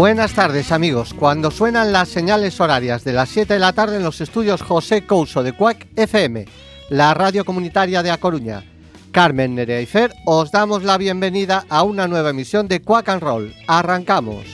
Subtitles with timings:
[0.00, 4.02] Buenas tardes amigos, cuando suenan las señales horarias de las 7 de la tarde en
[4.02, 6.46] los estudios José Couso de Cuac FM,
[6.88, 8.64] la radio comunitaria de A Coruña,
[9.12, 13.22] Carmen Nerea y Fer, os damos la bienvenida a una nueva emisión de Quack and
[13.22, 13.54] Roll.
[13.66, 14.46] Arrancamos.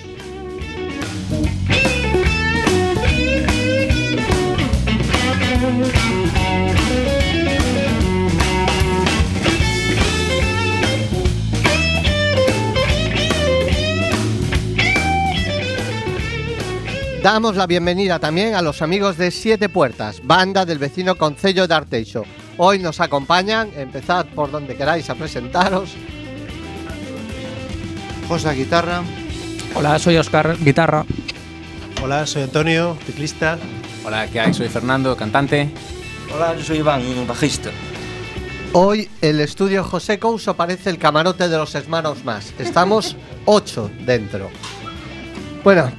[17.26, 21.74] Damos la bienvenida también a los amigos de Siete Puertas, banda del vecino Concello de
[21.74, 22.22] Arteixo.
[22.56, 25.90] Hoy nos acompañan, empezad por donde queráis a presentaros.
[28.28, 29.02] José Guitarra.
[29.74, 31.04] Hola, soy Oscar, guitarra.
[32.00, 33.58] Hola, soy Antonio, ciclista.
[34.04, 34.54] Hola, ¿qué hay?
[34.54, 35.68] Soy Fernando, cantante.
[36.32, 37.70] Hola, yo soy Iván, bajista.
[38.72, 42.54] Hoy el estudio José Couso parece el camarote de los hermanos más.
[42.60, 44.48] Estamos ocho dentro.
[45.64, 45.90] Bueno,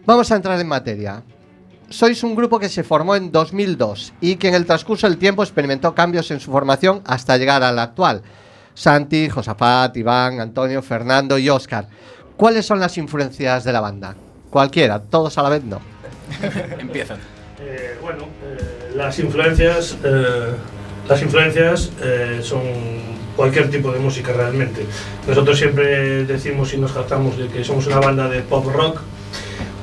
[0.06, 1.22] Vamos a entrar en materia.
[1.90, 5.44] Sois un grupo que se formó en 2002 y que en el transcurso del tiempo
[5.44, 8.24] experimentó cambios en su formación hasta llegar al actual.
[8.74, 11.88] Santi, Josafat, Iván, Antonio, Fernando y Óscar.
[12.36, 14.16] ¿Cuáles son las influencias de la banda?
[14.50, 15.80] Cualquiera, todos a la vez no.
[16.80, 17.18] Empiezan.
[17.60, 20.52] Eh, bueno, eh, las influencias, eh,
[21.08, 22.62] las influencias eh, son
[23.36, 24.86] cualquier tipo de música realmente.
[25.28, 29.02] Nosotros siempre decimos y nos jactamos de que somos una banda de pop rock,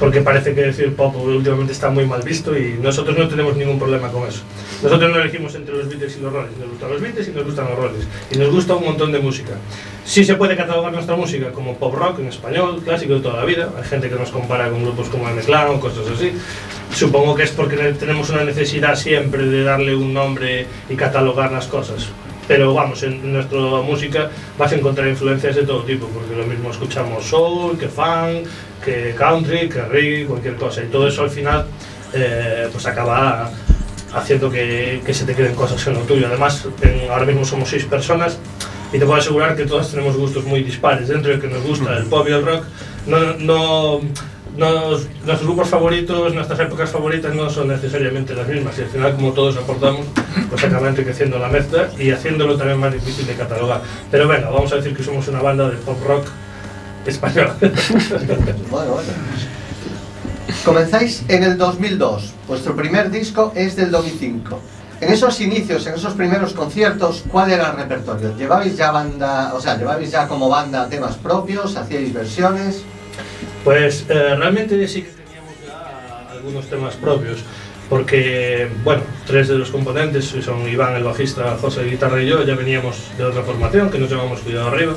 [0.01, 3.79] porque parece que decir pop últimamente está muy mal visto y nosotros no tenemos ningún
[3.79, 4.43] problema con eso.
[4.83, 7.45] Nosotros no elegimos entre los Beatles y los Rolls, nos gustan los Beatles y nos
[7.45, 9.53] gustan los Rolls, y nos gusta un montón de música.
[10.05, 13.45] Sí se puede catalogar nuestra música como pop rock en español, clásico de toda la
[13.45, 16.33] vida, hay gente que nos compara con grupos como M Clan o cosas así.
[16.95, 21.67] Supongo que es porque tenemos una necesidad siempre de darle un nombre y catalogar las
[21.67, 22.09] cosas.
[22.49, 26.71] Pero vamos, en nuestra música vas a encontrar influencias de todo tipo, porque lo mismo
[26.71, 28.47] escuchamos soul, que funk,
[28.85, 30.83] que country, que reggae, cualquier cosa.
[30.83, 31.67] Y todo eso al final
[32.13, 33.51] eh, pues acaba
[34.15, 36.27] haciendo que, que se te queden cosas en lo tuyo.
[36.27, 38.37] Además, en- ahora mismo somos seis personas
[38.93, 41.07] y te puedo asegurar que todas tenemos gustos muy dispares.
[41.07, 42.65] Dentro de que nos gusta el pop y el rock,
[43.07, 44.01] no, no,
[44.69, 48.79] nos- grupos favoritos, nuestras épocas favoritas no son necesariamente las mismas.
[48.79, 50.07] Y al final, como todos aportamos,
[50.49, 53.81] pues acaba enriqueciendo la mezcla y haciéndolo también más difícil de catalogar.
[54.11, 56.27] Pero venga, vamos a decir que somos una banda de pop rock
[57.07, 57.55] española.
[58.71, 59.09] Bueno, bueno.
[60.65, 62.33] Comenzáis en el 2002.
[62.47, 64.61] Vuestro primer disco es del 2005.
[65.01, 68.37] En esos inicios, en esos primeros conciertos, ¿cuál era el repertorio?
[68.37, 71.77] ¿Llevabais ya banda, o sea, llevabais ya como banda temas propios?
[71.77, 72.83] ¿Hacíais versiones?
[73.65, 77.41] Pues eh, realmente sí que teníamos ya algunos temas propios,
[77.89, 82.45] porque, bueno, tres de los componentes son Iván, el bajista, José, el guitarra y yo,
[82.45, 84.95] ya veníamos de otra formación, que nos llamamos Cuidado Arriba,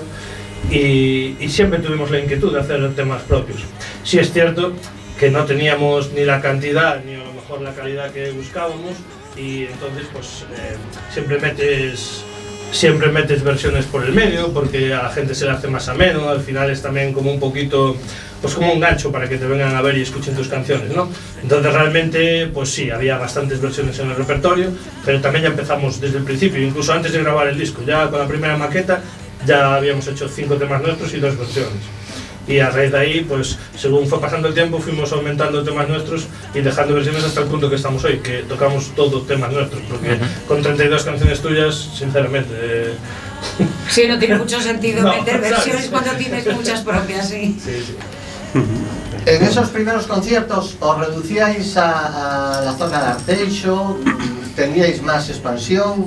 [0.72, 3.60] y, siempre tuvimos la inquietud de hacer temas propios.
[4.04, 4.74] Sí es cierto
[5.20, 8.94] que no teníamos ni la cantidad ni a lo mejor la calidad que buscábamos,
[9.36, 10.76] y entonces pues eh,
[11.12, 12.24] siempre metes
[12.72, 16.30] siempre metes versiones por el medio porque a la gente se le hace más ameno,
[16.30, 17.96] al final es también como un poquito,
[18.44, 21.08] pues como un gancho para que te vengan a ver y escuchen tus canciones, ¿no?
[21.42, 24.70] Entonces realmente, pues sí, había bastantes versiones en el repertorio,
[25.06, 28.20] pero también ya empezamos desde el principio, incluso antes de grabar el disco, ya con
[28.20, 29.02] la primera maqueta
[29.46, 31.72] ya habíamos hecho cinco temas nuestros y dos versiones.
[32.46, 36.28] Y a raíz de ahí, pues según fue pasando el tiempo, fuimos aumentando temas nuestros
[36.54, 40.18] y dejando versiones hasta el punto que estamos hoy, que tocamos todo temas nuestros, porque
[40.50, 42.94] con 32 canciones tuyas, sinceramente, eh,
[43.90, 45.90] Sí, no tiene mucho sentido No, meter versiones ¿sabes?
[45.90, 47.58] cuando tienes muchas propias, sí.
[47.64, 47.96] sí, sí.
[49.26, 53.98] En esos primeros conciertos, ¿os reducíais a, a la zona de Arteixo?
[54.56, 56.06] ¿Teníais más expansión?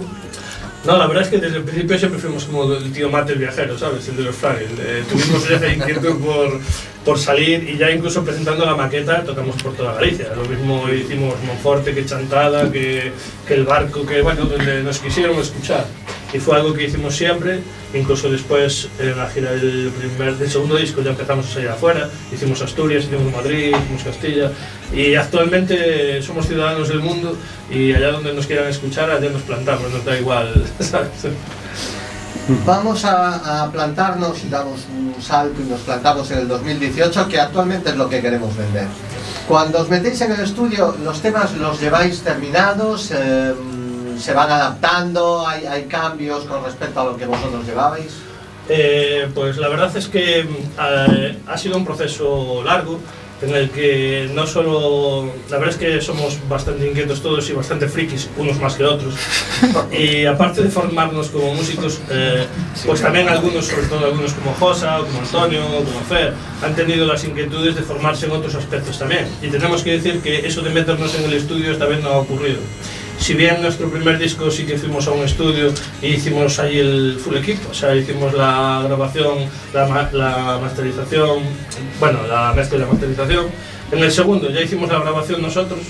[0.84, 3.40] No, la verdad es que desde el principio siempre fuimos como el tío mate el
[3.40, 4.06] viajero, ¿sabes?
[4.08, 4.70] El de los Fraggles.
[4.78, 6.60] Eh, tuvimos esa inquietud por,
[7.04, 10.28] por salir y ya incluso presentando la maqueta tocamos por toda Galicia.
[10.36, 13.10] Lo mismo hicimos Monforte que Chantada, que,
[13.48, 15.86] que El Barco, que bueno, donde nos quisieron escuchar.
[16.32, 17.60] Y fue algo que hicimos siempre,
[17.94, 22.10] incluso después en la gira del, primer, del segundo disco ya empezamos a salir afuera,
[22.32, 24.50] hicimos Asturias, hicimos Madrid, hicimos Castilla
[24.92, 27.36] y actualmente somos ciudadanos del mundo
[27.70, 30.64] y allá donde nos quieran escuchar, allá nos plantamos, nos da igual.
[32.64, 37.40] Vamos a, a plantarnos y damos un salto y nos plantamos en el 2018, que
[37.40, 38.86] actualmente es lo que queremos vender.
[39.48, 43.54] Cuando os metéis en el estudio, los temas los lleváis terminados, eh,
[44.18, 48.12] se van adaptando, hay, hay cambios con respecto a lo que vosotros llevabais.
[48.68, 52.98] Eh, pues la verdad es que eh, ha sido un proceso largo
[53.42, 57.86] en el que no solo, la verdad es que somos bastante inquietos todos y bastante
[57.86, 59.14] frikis, unos más que otros,
[59.92, 62.46] y aparte de formarnos como músicos, eh,
[62.86, 66.32] pues también algunos, sobre todo algunos como Josa, como Antonio, como Fer,
[66.62, 69.28] han tenido las inquietudes de formarse en otros aspectos también.
[69.42, 72.18] Y tenemos que decir que eso de meternos en el estudio esta vez no ha
[72.18, 72.60] ocurrido.
[73.26, 77.18] Si bien nuestro primer disco sí que fuimos a un estudio y hicimos ahí el
[77.18, 79.38] full equipo, o sea, hicimos la grabación,
[79.74, 81.40] la masterización,
[81.98, 83.46] bueno, la mezcla y la masterización.
[83.90, 85.80] En el segundo ya hicimos la grabación nosotros,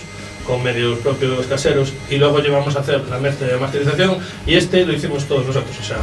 [0.46, 4.16] con medios propios caseros, y luego llevamos a hacer la mezcla y la masterización,
[4.46, 5.98] y este lo hicimos todos nosotros, o sea,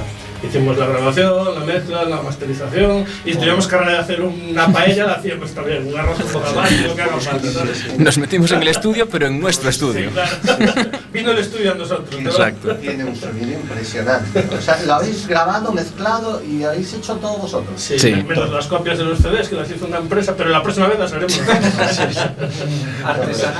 [0.47, 5.13] hicimos la grabación, la mezcla, la masterización, y si tuviéramos que hacer una paella, la
[5.13, 7.97] hacíamos también, un arroz con lo que haga falta, ¿sabes?
[7.97, 10.09] Nos metimos en el estudio, pero en nuestro Sí, estudio.
[10.11, 10.31] claro.
[11.13, 12.21] Vino el estudio a nosotros.
[12.21, 12.29] ¿no?
[12.29, 12.75] Exacto.
[12.77, 14.45] Tiene un sonido impresionante.
[14.57, 17.79] O sea, lo habéis grabado, mezclado y habéis hecho todo vosotros.
[17.79, 18.11] Sí, Sí.
[18.27, 20.99] menos las copias de los CDs que las hizo una empresa, pero la próxima vez
[20.99, 21.39] las haremos.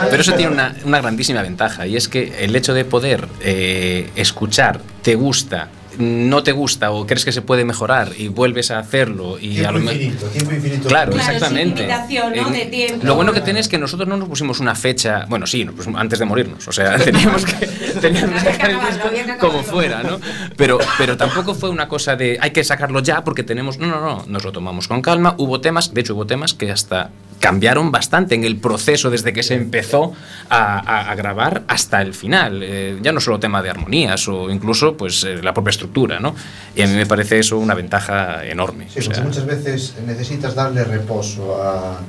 [0.09, 4.09] Pero eso tiene una, una grandísima ventaja y es que el hecho de poder eh,
[4.15, 5.68] escuchar, te gusta,
[5.98, 9.69] no te gusta o crees que se puede mejorar y vuelves a hacerlo y a
[9.69, 10.88] Tiempo lo me- infinito, tiempo infinito.
[10.90, 11.88] Claro, exactamente.
[11.88, 12.50] ¿no?
[12.50, 13.06] de tiempo.
[13.06, 16.19] Lo bueno que tiene es que nosotros no nos pusimos una fecha, bueno, sí, antes
[16.19, 17.66] de morirnos, o sea, teníamos que,
[18.01, 20.19] teníamos que sacar el disco como fuera, ¿no?
[20.57, 23.78] Pero, pero tampoco fue una cosa de hay que sacarlo ya porque tenemos.
[23.78, 25.36] No, no, no, nos lo tomamos con calma.
[25.38, 29.44] Hubo temas, de hecho, hubo temas que hasta cambiaron bastante en el proceso desde que
[29.44, 30.13] se empezó
[30.50, 32.62] a, a- a grabar hasta el final.
[32.63, 35.82] Eh, ya no solo tema de armonías o incluso pues eh, la propia estructura,
[36.19, 36.35] ¿no?
[36.75, 38.88] Y a mí me parece eso una ventaja enorme.
[38.89, 42.00] Sí, o sea, muchas veces necesitas darle reposo a...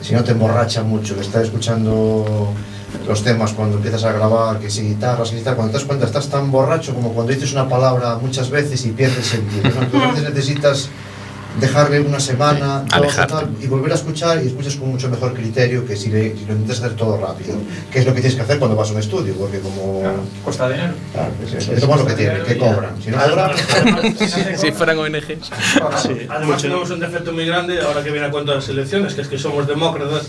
[0.00, 2.52] Si no te emborracha mucho, que estás escuchando
[3.06, 5.86] los temas cuando empiezas a grabar, que si guitarras, que si tal, cuando te das
[5.86, 9.70] cuenta estás tan borracho como cuando dices una palabra muchas veces y pierdes sentido.
[9.70, 9.82] ¿no?
[9.82, 10.90] Entonces a veces necesitas
[11.60, 12.84] dejarle una semana
[13.28, 16.44] tal, y volver a escuchar y escuchas con mucho mejor criterio que si, le- si
[16.44, 17.56] lo intentas hacer todo rápido,
[17.90, 20.02] que es lo que tienes que hacer cuando vas a un estudio, porque como...
[20.44, 20.92] Costa dinero.
[21.12, 23.02] Claro, es, es, es lo que tiene, que cobran.
[23.02, 23.50] Si no cobran,
[24.56, 25.50] si fueran ONGs.
[26.28, 29.22] Además tenemos un defecto muy grande ahora que viene a cuento de las elecciones, que
[29.22, 30.26] es que somos demócratas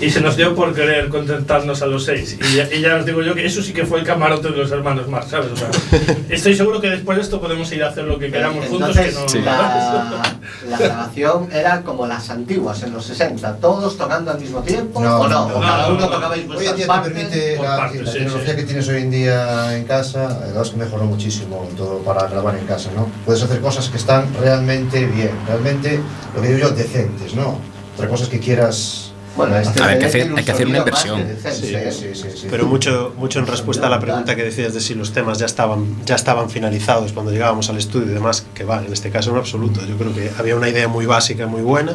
[0.00, 2.38] y se nos dio por querer contentarnos a los seis.
[2.40, 4.56] Y ya, y ya os digo yo que eso sí que fue el camarote de
[4.56, 5.52] los hermanos Marx, ¿sabes?
[5.52, 5.68] O sea,
[6.30, 8.96] estoy seguro que después de esto podemos ir a hacer lo que queramos juntos.
[8.96, 10.38] Que no, la,
[10.70, 15.20] la grabación era como las antiguas, en los 60, todos tocando al mismo tiempo, No,
[15.20, 15.48] ¿o no?
[15.48, 16.08] no, o cada no, uno no.
[16.08, 18.56] tocabais Hoy en vuestras día te permite por la, partes, la sí, tecnología sí.
[18.56, 22.26] que tienes hoy en día en casa, la verdad es que mejoró muchísimo todo para
[22.28, 23.08] grabar en casa, ¿no?
[23.26, 26.00] Puedes hacer cosas que están realmente bien, realmente,
[26.34, 27.58] lo que digo yo, decentes, ¿no?
[27.96, 29.09] Otra cosa es que quieras...
[29.36, 31.18] Bueno, este A ver, hay que hacer- hay que hacer una inversión.
[31.22, 31.92] que decente, Sí, ¿eh?
[31.92, 32.46] sí, sí, sí.
[32.50, 35.46] Pero mucho, mucho en respuesta a la pregunta que decías de si los temas ya
[35.46, 39.30] estaban, ya estaban finalizados cuando llegábamos al estudio y demás, que va, en este caso
[39.30, 39.80] en absoluto.
[39.86, 41.92] Yo creo que había una idea muy básica, muy buena,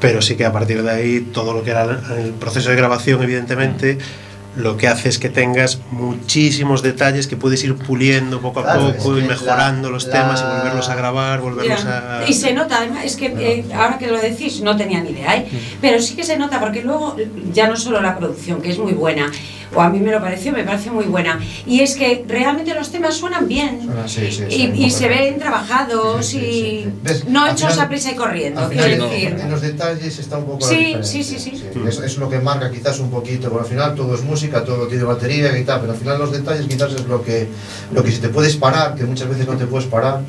[0.00, 1.84] pero sí que a partir de ahí todo lo que era
[2.18, 3.98] el proceso de grabación, evidentemente,
[4.56, 8.94] lo que hace es que tengas muchísimos detalles que puedes ir puliendo poco a Claro,
[8.96, 12.24] poco y mejorando la- los la- temas y volverlos a grabar, volverlos a...
[12.28, 15.36] Y se nota, además, es que eh, ahora que lo decís, no tenía ni idea,
[15.36, 15.46] ¿eh?
[15.80, 17.16] pero sí que se nota, porque luego
[17.52, 19.30] ya no solo la producción, que es muy buena,
[19.74, 22.90] o a mí me lo pareció, me pareció muy buena, y es que realmente los
[22.90, 23.80] temas suenan bien.
[23.84, 27.24] Suena- sí, sí, Y, y se ven trabajados Sí, sí, sí, y sí.
[27.28, 29.36] No hechos final- a prisa y corriendo, Al quiero final, decir.
[29.40, 31.22] en los detalles está un poco la Sí, diferencia.
[31.24, 31.62] sí, sí, sí.
[31.88, 34.86] Es, es lo que marca quizás un poquito, porque al final todo es música, todo
[34.88, 37.48] tiene batería y tal, pero al final los detalles quizás es lo que,
[37.92, 40.20] lo que si te puedes parar, que muchas veces no te puedes parar,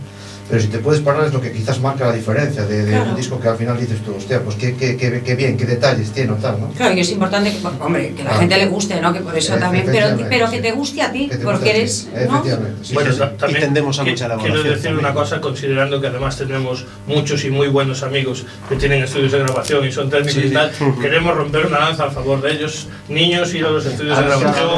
[0.53, 3.09] pero si te puedes parar es lo que quizás marca la diferencia de, de Claro.
[3.09, 5.65] un disco que al final dices tú, hostia, pues qué, qué, qué, qué bien, qué
[5.65, 6.67] detalles tiene o tal, ¿no?
[6.73, 8.37] Claro, y es importante que, bueno, hombre, que la Ah.
[8.37, 9.11] gente le guste, ¿no?
[9.11, 12.19] Que por eso Eh, también, pero, pero que te guste a ti, porque eres, ¿no?
[12.19, 13.19] Efectivamente, sí, Bueno, sí, sí.
[13.23, 14.97] ta- también Y tendemos a mucha Quiero decir también.
[14.99, 19.39] una cosa, considerando que además tenemos muchos y muy buenos amigos que tienen estudios de
[19.39, 20.53] grabación y son técnicos Sí, y sí.
[20.53, 22.87] tal, queremos romper una lanza a favor de ellos.
[23.09, 24.69] Niños, ir a los estudios A de grabación.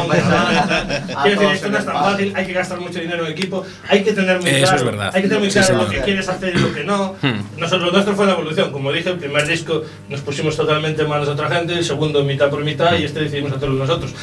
[1.23, 4.03] Quiero decir, esto no es tan fácil, hay que gastar mucho dinero en equipo, hay
[4.05, 5.11] que tener muy Eso claro, es verdad.
[5.13, 7.15] hay que tener muy Sí, claro lo que quieres hacer y lo que no.
[7.21, 7.41] Hmm.
[7.57, 11.09] Nosotros, lo nuestro fue la evolución, como dije, el primer disco nos pusimos totalmente en
[11.09, 14.13] manos de otra gente, el segundo mitad por mitad y este decidimos hacerlo nosotros.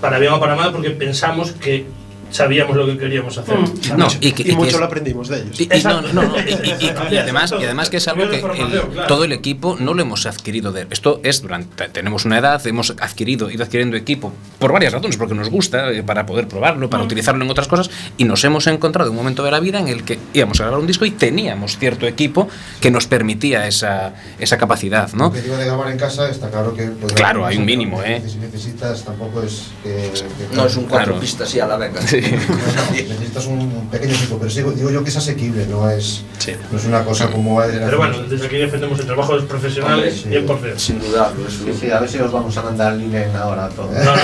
[0.00, 1.86] Para bien o para mal, porque pensamos que
[2.34, 3.56] sabíamos lo que queríamos hacer.
[3.56, 3.96] Mm.
[3.96, 5.60] No, y, que, y y que mucho es- lo aprendimos de ellos.
[5.60, 8.28] Y, y no, no, no, y, y- y- y además, y además que es algo
[8.28, 9.06] que el- claro.
[9.06, 12.90] todo el equipo no lo hemos adquirido de esto es durante tenemos una edad hemos
[13.00, 17.02] adquirido ido adquiriendo equipo por varias razones porque nos gusta eh, para poder probarlo para
[17.04, 19.88] utilizarlo en otras cosas y nos hemos encontrado en un momento de la vida en
[19.88, 22.48] el que íbamos a grabar un disco y teníamos cierto equipo
[22.80, 25.30] que nos permitía esa, esa capacidad ¿no?
[25.30, 26.84] digo de grabar en casa está claro que...
[26.88, 28.22] pues, Claro, hay un mínimo, ¿eh?
[28.26, 30.10] Si necesitas, tampoco es que...
[30.12, 31.20] que- No es un cuatro Claro.
[31.20, 32.00] pistas así a la beca.
[32.06, 32.20] Sí.
[32.32, 36.52] Necesitas un pequeño equipo, pero digo, digo yo que es asequible, no es, Sí.
[36.70, 37.60] no es una cosa como...
[37.60, 40.28] Pero bueno, desde aquí defendemos el trabajo de los profesionales sí.
[40.30, 40.76] 100%.
[40.78, 41.46] Sin dudarlo.
[41.46, 41.64] Eso.
[41.64, 43.90] Sí, sí, a ver si os vamos a mandar el linen ahora a todos.
[43.92, 44.22] No, no,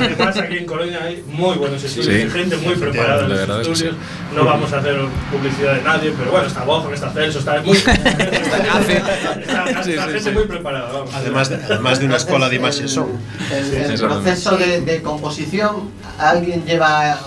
[0.00, 3.94] además aquí en Colonia hay muy buenos estudios gente muy preparada en los estudios.
[4.34, 4.96] No vamos a hacer
[5.30, 7.76] publicidad de nadie, pero bueno, está Bojan, está Celso, está muy.
[7.76, 10.30] está, está Sí, sí, gente sí.
[10.30, 11.14] muy preparada, vamos.
[11.14, 13.08] Además de, además de una escuela de imaxes son.
[13.52, 17.18] El, el es proceso de, de composición, ¿alguien lleva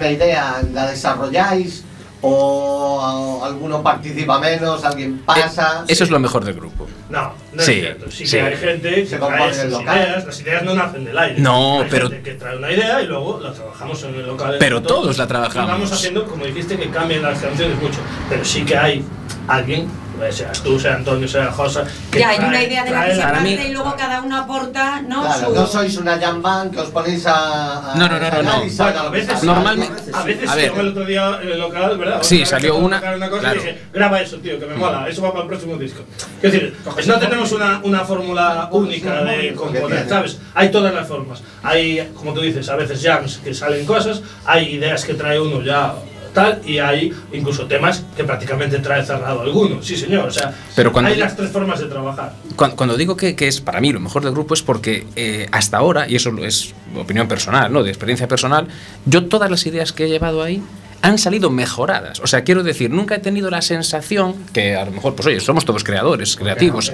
[0.00, 1.84] una idea, la desarrolláis?
[2.22, 5.84] ¿O alguno participa menos, alguien pasa?
[5.88, 8.10] eso es lo mejor del grupo No, no Sí, es cierto.
[8.10, 8.36] Sí, sí.
[8.36, 10.26] que hay gente que Se trae sus ideas.
[10.26, 11.40] Las ideas no nacen del aire.
[11.40, 14.56] No, Hay pero- gente que trae una idea y luego la trabajamos en el local.
[14.58, 15.68] Pero entre todos la trabajamos.
[15.68, 17.98] Y vamos haciendo, como dijiste, que cambien las canciones mucho.
[18.28, 19.02] Pero sí que hay
[19.48, 19.88] alguien,
[20.20, 23.14] pues, seas tú, sea Antonio, sea Josa, que Ya hay una idea de la que
[23.14, 25.22] se parte mí- y luego cada uno aporta, ¿no?
[25.22, 27.92] Claro, Su- no sois una jam band que os ponéis a.
[27.92, 28.60] a No, no, no, no, no.
[28.60, 29.42] Bueno, a veces.
[29.42, 30.72] Normalmente- a veces A ver.
[30.78, 32.18] el otro día en el local, ¿verdad?
[32.22, 33.56] Sí, salió una- sacar cosa claro.
[33.56, 36.02] y dije, graba eso, tío, que me mola, eso va para el próximo disco.
[36.40, 40.38] Quiero decir, no tenemos una, una fórmula única de componer, ¿sabes?
[40.54, 41.42] Hay todas las formas.
[41.62, 45.62] Hay, como tú dices, a veces jams que salen cosas, hay ideas que trae uno
[45.62, 45.94] ya
[46.32, 50.92] tal, y hay incluso temas que prácticamente trae cerrado alguno, sí señor, o sea, Pero
[50.92, 52.34] cuando hay las tres formas de trabajar.
[52.56, 55.48] Cuando, cuando digo que, que es para mí lo mejor del grupo es porque eh,
[55.52, 57.82] hasta ahora, y eso es opinión personal, ¿no?
[57.82, 58.68] de experiencia personal,
[59.06, 60.62] yo todas las ideas que he llevado ahí
[61.02, 62.20] han salido mejoradas.
[62.20, 65.40] O sea, quiero decir, nunca he tenido la sensación que a lo mejor, pues oye,
[65.40, 66.92] somos todos creadores, creativos.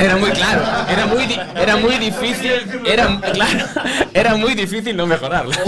[0.00, 1.24] Era muy claro, era muy,
[1.56, 2.52] era muy difícil,
[2.86, 3.66] era, claro,
[4.12, 5.58] era muy difícil no mejorarlas.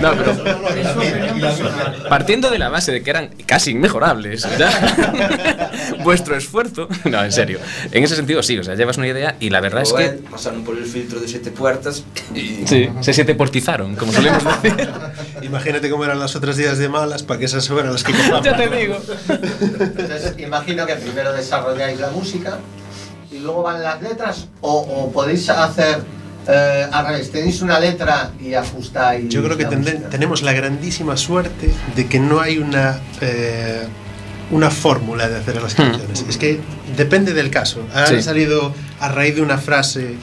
[0.00, 0.36] No, pero
[2.08, 5.70] partiendo de la base de que eran casi inmejorables, ¿ya?
[6.04, 7.60] vuestro esfuerzo, no, en serio,
[7.92, 10.64] en ese sentido sí, o sea, llevas una idea y la verdad es que pasaron
[10.64, 12.04] por el filtro de siete puertas
[12.34, 12.66] y...
[12.66, 14.88] sí, se siete portizaron, como solemos decir.
[15.42, 18.44] Imagínate cómo eran las otras días de malas para que esas fueran las que compramos.
[18.44, 18.96] ya te digo.
[19.28, 22.58] Entonces, imagino que primero desarrolláis la música
[23.30, 25.98] y luego van las letras, o, o podéis hacer
[26.48, 29.28] eh, al revés, tenéis una letra y ajustáis.
[29.28, 30.08] Yo creo que música.
[30.08, 33.82] tenemos la grandísima suerte de que no hay una eh,
[34.50, 36.24] una fórmula de hacer las canciones.
[36.26, 36.58] Es que
[36.96, 37.82] depende del caso.
[37.94, 38.22] Ha Sí.
[38.22, 40.14] salido a raíz de una frase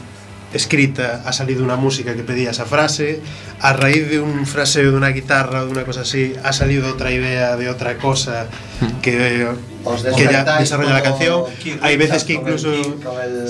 [0.55, 3.19] escrita ha salido unha música que pedía esa frase
[3.59, 7.11] a raíz de un fraseo de guitarra ou de unha cosa así ha salido outra
[7.11, 8.47] idea de outra cosa
[9.01, 9.47] que,
[10.15, 11.43] que ya despertáis desarrolla la como canción.
[11.81, 12.71] Hay veces que incluso...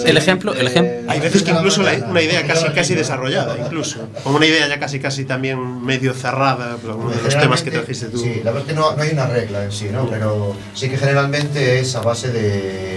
[0.06, 4.08] el ejemplo- el ejem- Hay veces que incluso la- una idea casi casi desarrollada, incluso.
[4.24, 7.72] Como una idea ya casi casi también medio cerrada, por alguno de los temas que
[7.72, 8.20] trajiste tú.
[8.20, 10.10] Sí, la verdad es que no, no hay una regla en sí, ¿no?
[10.10, 12.42] Pero sí que generalmente es a base de,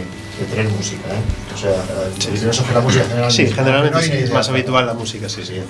[0.04, 1.54] de tener música, ¿eh?
[1.54, 1.70] O sea,
[2.18, 2.28] Sí.
[2.36, 2.48] sí.
[2.48, 3.46] eso que la música generalmente.
[3.48, 5.60] Sí, generalmente no sí, es más habitual la música, sí, Sí.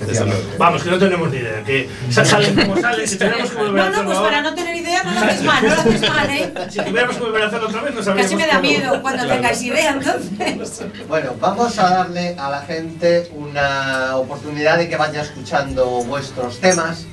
[0.57, 3.89] Vamos, que no tenemos ni idea, que sa- salen como salen, si tenemos a No,
[3.89, 6.48] no, pues para no tener idea no lo haces mal, no lo haces mal, ¿eh?
[6.69, 8.61] Si tuviéramos que volver a hacerlo otra vez, no sabríamos Casi me da cómo.
[8.69, 9.35] miedo cuando Claro.
[9.41, 10.83] tengáis idea, entonces.
[11.07, 17.05] Bueno, vamos a darle a la gente una oportunidad de que vaya escuchando vuestros temas.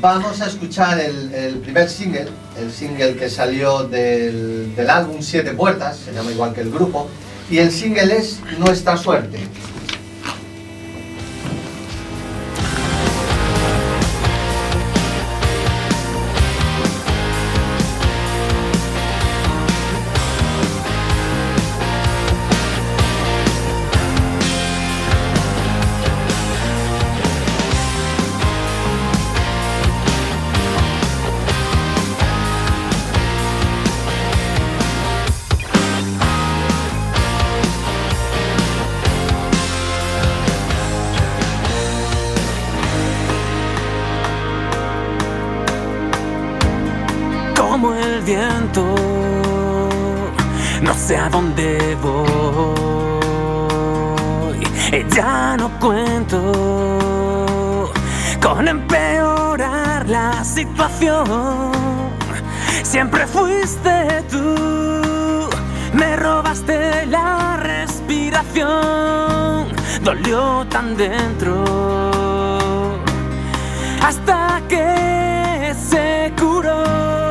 [0.00, 2.28] Vamos a escuchar el, el primer single,
[2.58, 7.08] el single que salió del, del álbum Siete Puertas, se llama igual que el grupo,
[7.50, 9.38] y el single es Nuestra Suerte.
[51.28, 52.18] dónde voy.
[54.92, 56.40] Eh, ya no cuento
[58.40, 61.72] con empeorar la situación.
[62.82, 65.48] Siempre fuiste tú,
[65.92, 69.68] me robaste la respiración.
[70.02, 71.64] Dolió tan dentro
[74.02, 77.27] hasta que se curó.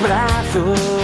[0.00, 0.99] Permíteme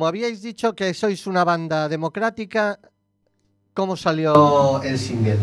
[0.00, 2.80] como habíais dicho que sois una banda democrática,
[3.74, 5.36] ¿cómo salió el single?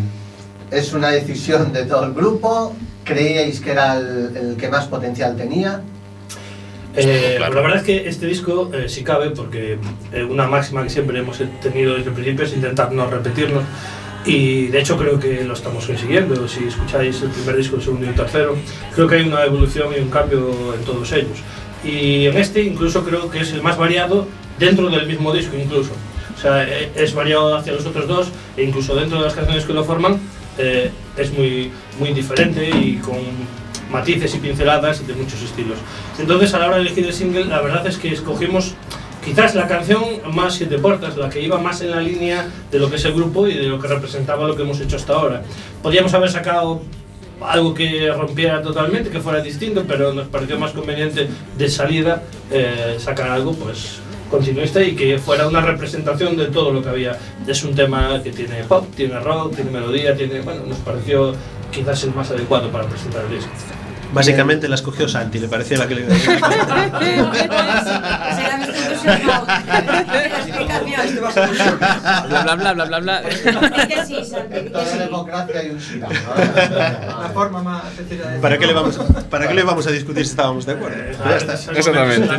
[0.72, 2.74] ¿Es una decisión de todo el grupo?
[3.04, 5.84] ¿Creíais que era el, el que más potencial tenía?
[6.96, 7.54] Eh, Claro.
[7.54, 9.78] La verdad es que este disco eh, sí cabe porque
[10.12, 13.64] eh, una máxima que siempre hemos tenido desde el principio es intentar no repetirnos
[14.26, 16.48] y de hecho creo que lo estamos consiguiendo.
[16.48, 18.56] Si escucháis el primer disco, el segundo y el tercero,
[18.96, 21.44] creo que hay una evolución y un cambio en todos ellos.
[21.84, 24.26] Y en este incluso creo que es el más variado
[24.60, 25.92] dentro del mismo disco incluso.
[26.36, 29.66] O sea, eh, es variado hacia los otros dos e incluso dentro de las canciones
[29.66, 30.20] que lo forman
[30.58, 33.18] eh, es muy, muy diferente y con
[33.92, 35.78] matices y pinceladas de muchos estilos.
[36.20, 38.74] Entonces, a la hora de elegir el single, la verdad es que escogimos
[39.24, 42.90] quizás la canción más siete puertas, la que iba más en la línea de lo
[42.90, 45.44] que es el grupo y de lo que representaba lo que hemos hecho hasta ahora.
[45.82, 46.82] Podríamos haber sacado
[47.42, 52.98] algo que rompiera totalmente, que fuera distinto, pero nos pareció más conveniente de salida eh,
[53.00, 57.18] sacar algo pues continuista y que fuera una representación de todo lo que había.
[57.46, 61.34] Es un tema que tiene pop, tiene rock, tiene melodía, tiene, bueno, nos pareció
[61.72, 63.52] quizás el más adecuado para presentar el disco.
[64.14, 66.06] Básicamente la escogió Santi, le parecía la que le
[70.98, 71.78] Será mi entusiasmo.
[71.80, 71.80] La explicación.
[72.30, 73.24] Bla, bla, bla, bla, bla, bla.
[74.06, 74.16] Sí,
[74.50, 74.98] que Toda sí.
[74.98, 76.20] democracia y un ciudadano.
[77.22, 77.84] La forma más
[78.42, 80.98] ¿Para qué le vamos, para qué le vamos a discutir si estábamos de acuerdo?
[81.24, 81.38] Ah,
[81.76, 82.30] Exactamente.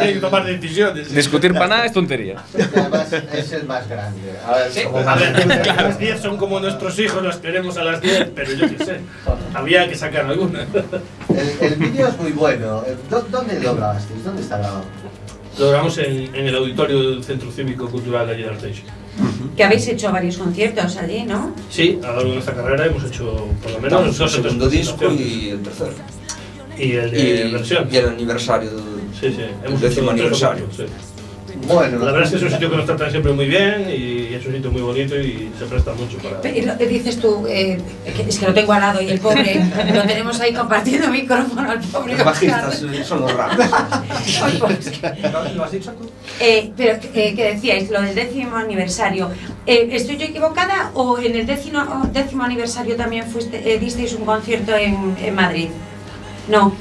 [0.00, 1.12] Hay que tomar decisiones.
[1.14, 2.36] Discutir para nada es tontería.
[2.56, 4.20] Y además es el más grande.
[4.46, 7.84] A ver, como A ver, más- las 10 son como nuestros hijos, las queremos a
[7.84, 9.00] las 10, pero yo qué sé.
[9.54, 10.66] Había que sacar alguna.
[11.28, 12.82] El, el vídeo es muy bueno.
[12.86, 14.24] Eh, ¿dó- ¿Dónde lo grabasteis?
[14.24, 14.84] ¿Dónde está grabado?
[15.58, 18.82] Lo grabamos en, en el auditorio del Centro Cívico Cultural de allí de Arteixo.
[19.56, 21.54] Que habéis hecho varios conciertos allí, ¿no?
[21.68, 24.42] Sí, a lo largo de nuestra carrera hemos hecho por lo menos Estamos dos el
[24.42, 25.92] segundo disco y el tercero.
[26.78, 27.88] y el de Y, versión.
[27.92, 28.84] y el aniversario del
[29.20, 30.66] Sí, sí, hemos el décimo hecho aniversario.
[30.74, 30.84] sí.
[31.66, 34.34] Bueno, La verdad es que es un sitio que nos tratan siempre muy bien y
[34.34, 36.48] es un sitio muy bonito y se presta mucho para...
[36.48, 39.62] Y lo que dices tú, eh, es que lo tengo al lado y el pobre,
[39.94, 42.14] lo tenemos ahí compartiendo micrófono al pobre.
[42.14, 43.66] Los bajistas son los raros.
[44.62, 45.00] Pues,
[45.54, 46.08] ¿Lo, has dicho tú?
[46.40, 49.30] Eh, pero eh, que decíais, lo del décimo aniversario,
[49.66, 51.80] eh, ¿estoy yo equivocada o en el décimo,
[52.12, 55.68] décimo aniversario también fuiste, eh, disteis un concierto en, en Madrid?
[56.48, 56.74] No,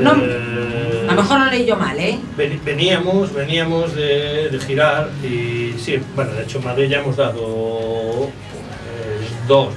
[0.00, 0.14] no.
[0.22, 2.18] Eh, a lo mejor lo leí yo mal, ¿eh?
[2.36, 7.16] Ven- Veníamos, veníamos de, de girar y sí, bueno, de hecho en Madrid ya hemos
[7.16, 9.72] dado eh, dos,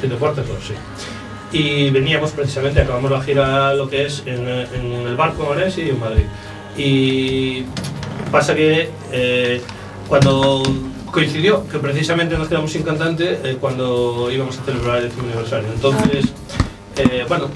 [0.00, 0.74] siete fuertes, dos, sí.
[1.52, 5.88] Y veníamos precisamente, acabamos la gira lo que es en, en el barco Orense y
[5.90, 6.24] en Madrid.
[6.76, 7.64] Y
[8.30, 9.60] pasa que eh,
[10.08, 10.62] cuando
[11.10, 15.68] coincidió que precisamente nos quedamos sin cantante eh, cuando íbamos a celebrar el décimo aniversario.
[15.74, 16.26] Entonces,
[16.96, 17.48] eh, bueno,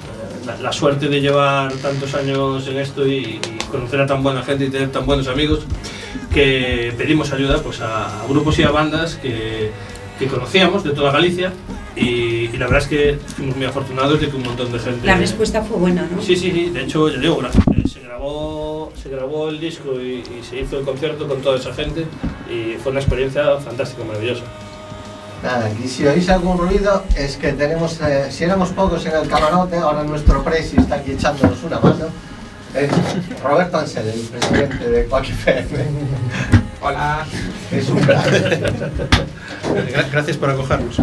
[0.46, 4.42] la, la suerte de llevar tantos años en esto y, y conocer a tan buena
[4.42, 5.61] gente y tener tan buenos amigos
[6.33, 9.70] que pedimos ayuda pues, a, a grupos y a bandas que,
[10.18, 11.52] que conocíamos de toda Galicia
[11.96, 15.07] y, y la verdad es que fuimos muy afortunados de que un montón de gente...
[15.07, 16.20] La respuesta fue buena, ¿no?
[16.20, 16.70] Sí, sí, sí.
[16.70, 20.78] De hecho, ya digo, eh, se grabó, se grabó el disco y, y se hizo
[20.78, 22.04] el concierto con toda esa gente
[22.50, 24.42] y fue una experiencia fantástica, maravillosa.
[25.44, 29.28] Nada, y si oís algún ruido es que tenemos, eh, si éramos pocos en el
[29.28, 32.07] camarote, ahora nuestro presi está aquí echándonos una mano.
[32.74, 32.90] Es
[33.42, 35.26] Roberto Ansel, el presidente de Quack.
[36.80, 37.26] Hola.
[37.70, 38.00] Es un.
[38.00, 38.22] Gra-
[40.11, 40.96] Gracias por acogernos.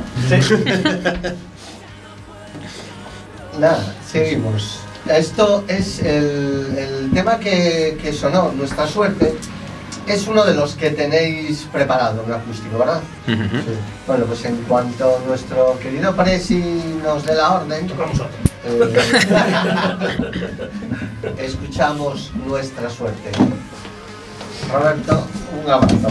[3.59, 4.79] Nada, seguimos.
[5.07, 9.35] Esto es el, el tema que, que sonó, Nuestra Suerte.
[10.11, 13.01] Es uno de los que tenéis preparado en acústico, ¿verdad?
[13.25, 13.33] Sí.
[14.05, 17.89] Bueno, pues en cuanto nuestro querido Presi nos dé la orden,
[18.65, 18.93] eh,
[21.37, 23.31] escuchamos Nuestra Suerte.
[24.69, 25.25] Roberto,
[25.63, 26.09] un abrazo.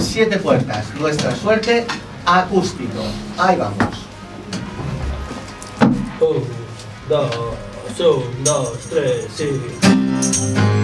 [0.00, 1.86] Siete puertas, Nuestra Suerte,
[2.24, 3.02] acústico.
[3.36, 4.06] Ahí vamos.
[6.18, 6.42] Un,
[7.10, 7.36] dos,
[8.00, 9.95] un, dos, tres, sí.
[10.34, 10.75] Como el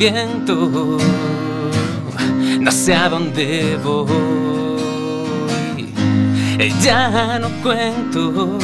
[0.00, 0.96] viento,
[2.58, 4.08] no sé a dónde voy.
[6.82, 8.58] Ya no cuento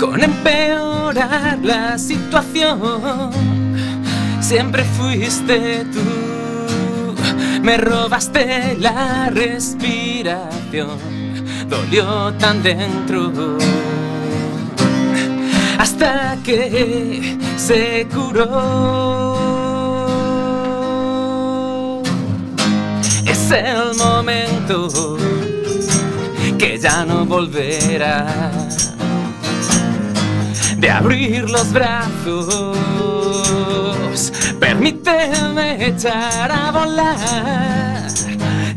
[0.00, 3.30] con empeorar la situación.
[4.40, 6.00] Siempre fuiste tú,
[7.62, 10.98] me robaste la respiración,
[11.68, 13.58] dolió tan dentro
[15.78, 19.47] hasta que se curó.
[23.48, 25.16] Es el momento
[26.58, 28.26] que ya no volverá
[30.76, 32.76] de abrir los brazos.
[34.60, 38.06] Permíteme echar a volar,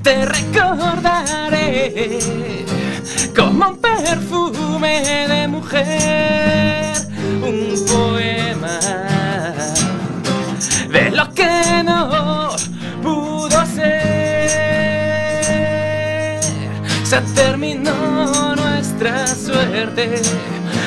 [0.03, 2.19] te recordaré
[3.35, 6.93] como un perfume de mujer,
[7.43, 8.79] un poema
[10.89, 12.30] de lo que no
[17.11, 20.21] Se terminó nuestra suerte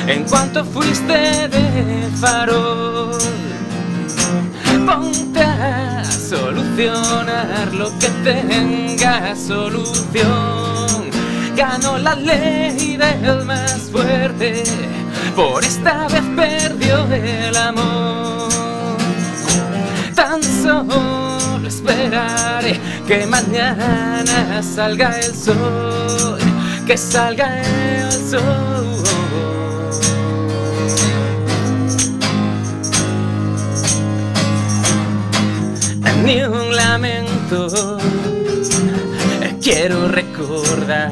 [0.07, 3.15] en cuanto fuiste de farol.
[4.87, 11.11] Ponte a solucionar lo que tenga solución.
[11.55, 14.63] Ganó la ley del más fuerte,
[15.35, 18.49] por esta vez perdió el amor.
[20.15, 21.24] Tan solo
[21.85, 26.39] esperaré que mañana salga el sol,
[26.85, 29.03] que salga el sol.
[36.23, 37.97] Ni un lamento
[39.61, 41.11] quiero recordar.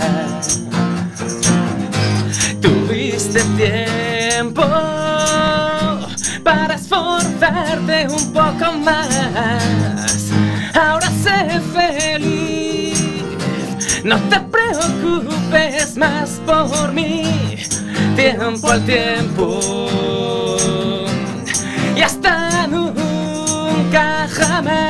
[2.61, 4.63] Tuviste tiempo
[6.43, 10.12] para esforzarte un poco más.
[11.73, 13.23] Feliz,
[14.03, 17.23] no te preocupes más por mí.
[18.15, 19.89] Tiempo al tiempo
[21.95, 24.83] y hasta nunca jamás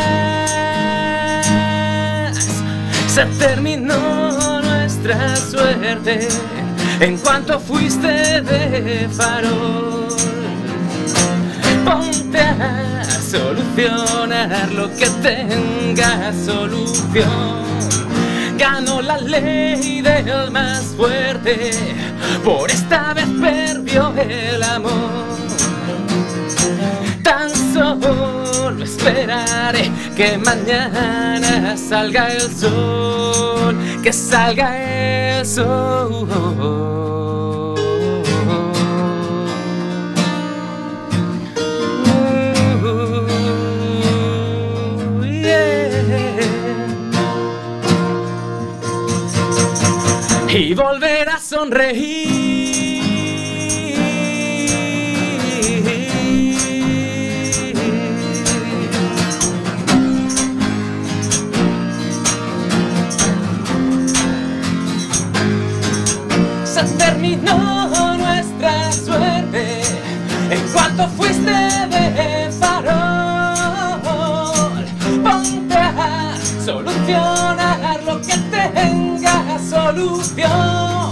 [3.08, 6.28] se terminó nuestra suerte
[7.00, 10.13] en cuanto fuiste de farol.
[11.86, 17.64] Ponte a solucionar lo que tenga solución.
[18.58, 21.72] Ganó la ley del más fuerte,
[22.44, 25.24] por esta vez perdió el amor.
[27.24, 36.84] Tan solo esperaré que mañana salga el sol, que salga el sol.
[50.56, 52.54] Y volver a sonreír.
[66.66, 69.82] se terminó nuestra suerte
[70.52, 74.06] en cuanto fuiste de farol.
[75.24, 79.03] Ponte a solucionar lo que tenga
[79.70, 81.12] solución.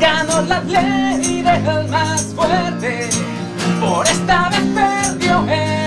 [0.00, 3.08] Ganó la ley del más fuerte,
[3.80, 5.83] por esta vez perdió el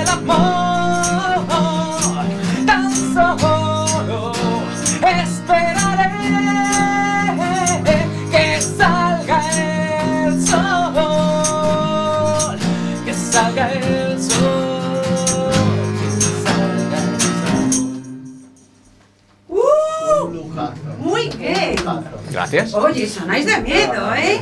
[22.52, 22.74] Gracias.
[22.74, 24.40] Oye, sonáis de miedo, ¿eh?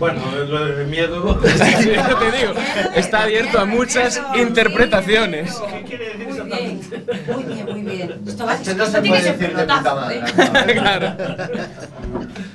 [0.00, 1.36] Bueno, lo de miedo.
[1.40, 2.52] Te digo,
[2.96, 5.54] está abierto a muchas interpretaciones.
[5.70, 7.32] ¿Qué quiere decir Muy bien, exactamente?
[7.32, 8.20] muy bien, muy bien.
[8.26, 10.18] Esto, va, que ser decir de puta pelotazo, madre.
[10.18, 10.74] ¿eh?
[10.78, 11.16] Claro.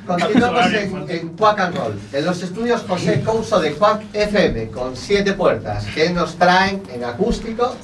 [0.05, 4.97] Continuamos en, en Quack and Roll, en los estudios José Couso de Quack FM, con
[4.97, 7.75] siete puertas, que nos traen en acústico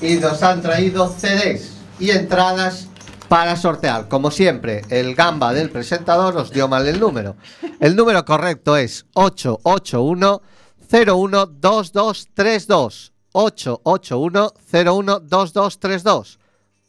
[0.00, 2.88] y nos han traído CDs y entradas
[3.32, 4.08] para sortear.
[4.08, 7.36] Como siempre, el gamba del presentador os dio mal el número.
[7.80, 10.42] El número correcto es 881
[10.86, 16.38] 012232 881 012232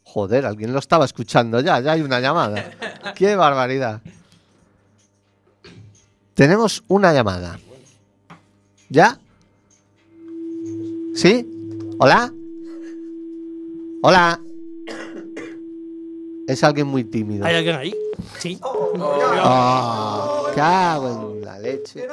[0.03, 2.71] Joder, alguien lo estaba escuchando ya, ya hay una llamada.
[3.15, 4.01] ¡Qué barbaridad!
[6.33, 7.57] Tenemos una llamada.
[8.89, 9.17] ¿Ya?
[11.15, 11.47] ¿Sí?
[11.99, 12.33] ¿Hola?
[14.01, 14.42] ¿Hola?
[16.47, 17.45] Es alguien muy tímido.
[17.45, 17.95] ¿Hay alguien ahí?
[18.37, 18.59] Sí.
[18.63, 22.05] Ah, cago en la leche.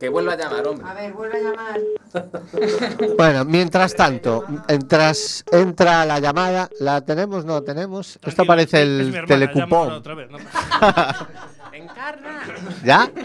[0.00, 0.86] Que vuelva a llamar, hombre.
[0.88, 1.80] A ver, vuelve a llamar.
[3.16, 7.44] Bueno, mientras tanto, mientras entra la llamada, ¿la tenemos?
[7.44, 8.18] ¿No la tenemos?
[8.22, 9.92] Esto parece es el llámala telecupón.
[9.92, 10.38] otra vez, ¿no?
[11.72, 12.42] Encarna.
[12.84, 13.10] ¿Ya?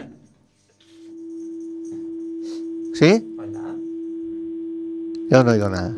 [2.94, 3.36] ¿Sí?
[5.30, 5.94] Yo no oigo nada.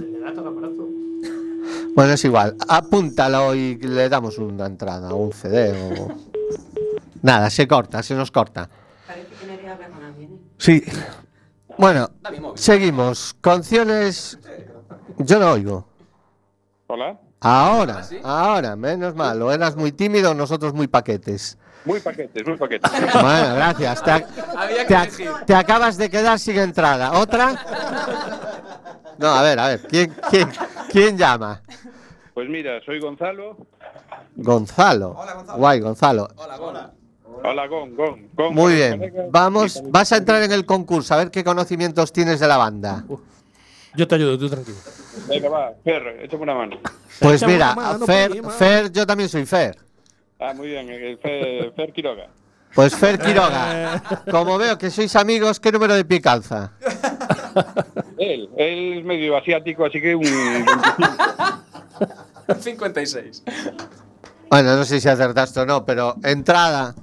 [1.96, 2.56] Bueno, es igual.
[2.68, 6.08] Apúntalo y le damos una entrada o un CD o...
[7.22, 8.70] Nada, se corta, se nos corta.
[9.08, 10.32] Parece que Nerea habla con alguien.
[10.34, 10.38] ¿eh?
[10.58, 10.84] Sí.
[11.78, 12.10] Bueno,
[12.56, 13.36] seguimos.
[13.42, 14.38] Canciones...
[15.18, 15.86] Yo no oigo.
[16.88, 18.18] Hola, Ahora, ¿sí?
[18.24, 19.42] ahora, menos mal.
[19.42, 21.58] O eras muy tímido, nosotros muy paquetes.
[21.86, 22.90] muy paquetes, muy paquetes.
[23.14, 24.04] Bueno, gracias.
[24.04, 24.26] Te, ac-
[24.58, 25.32] Había que te ac- elegir.
[25.46, 27.14] te acabas de quedar sin entrada.
[27.20, 27.56] ¿Otra?
[29.20, 29.82] No, a ver, a ver.
[29.82, 30.50] ¿Quién, quién,
[30.90, 31.62] quién llama?
[32.34, 33.58] Pues mira, soy Gonzalo.
[34.38, 35.18] Gonzalo.
[35.58, 36.30] Guay, Gonzalo.
[37.42, 38.56] Hola, Gon, Gon, Gon.
[38.56, 39.14] Muy bien.
[39.30, 43.04] Vamos, vas a entrar en el concurso a ver qué conocimientos tienes de la banda.
[43.96, 44.78] Yo te ayudo, tú tranquilo.
[45.28, 46.78] Venga, va, Fer, échame una mano.
[47.20, 48.50] Pues mira, mano, Fer, prima.
[48.52, 49.78] Fer, yo también soy Fer.
[50.40, 52.28] Ah, muy bien, el Fer, Fer Quiroga.
[52.74, 54.02] Pues Fer Quiroga,
[54.32, 56.72] como veo que sois amigos, ¿qué número de pie calza?
[58.18, 60.26] Él, él es medio asiático, así que un
[62.60, 63.44] 56.
[64.52, 66.96] Bueno, no sé si acertaste o no, pero entrada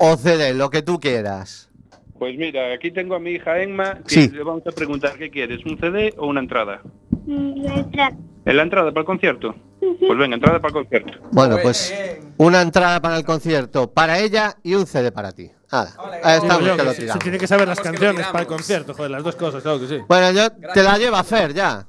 [0.00, 1.70] o CD, lo que tú quieras.
[2.18, 4.28] Pues mira, aquí tengo a mi hija Emma, que Sí.
[4.30, 6.82] le vamos a preguntar qué quieres, un CD o una entrada.
[7.24, 8.12] Nuestra.
[8.44, 9.54] ¿En la entrada para el concierto?
[9.80, 11.12] Pues venga, entrada para el concierto.
[11.32, 11.94] Bueno, pues
[12.36, 15.50] una entrada para el concierto para ella y un CD para ti.
[15.74, 18.94] Hala, ahí estamos yo que lo se, tiene que saber las canciones para el concierto,
[18.94, 19.98] joder, las dos cosas, claro que sí.
[20.06, 21.84] Bueno, yo te la lleva Fer ya.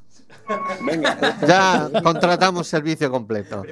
[0.82, 3.64] Venga, Ya contratamos servicio completo.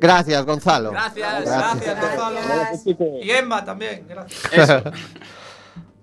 [0.00, 0.92] Gracias, Gonzalo.
[0.92, 1.96] Gracias, Gracias.
[1.96, 3.18] gracias, Gonzalo.
[3.22, 4.84] Y Emma también, gracias.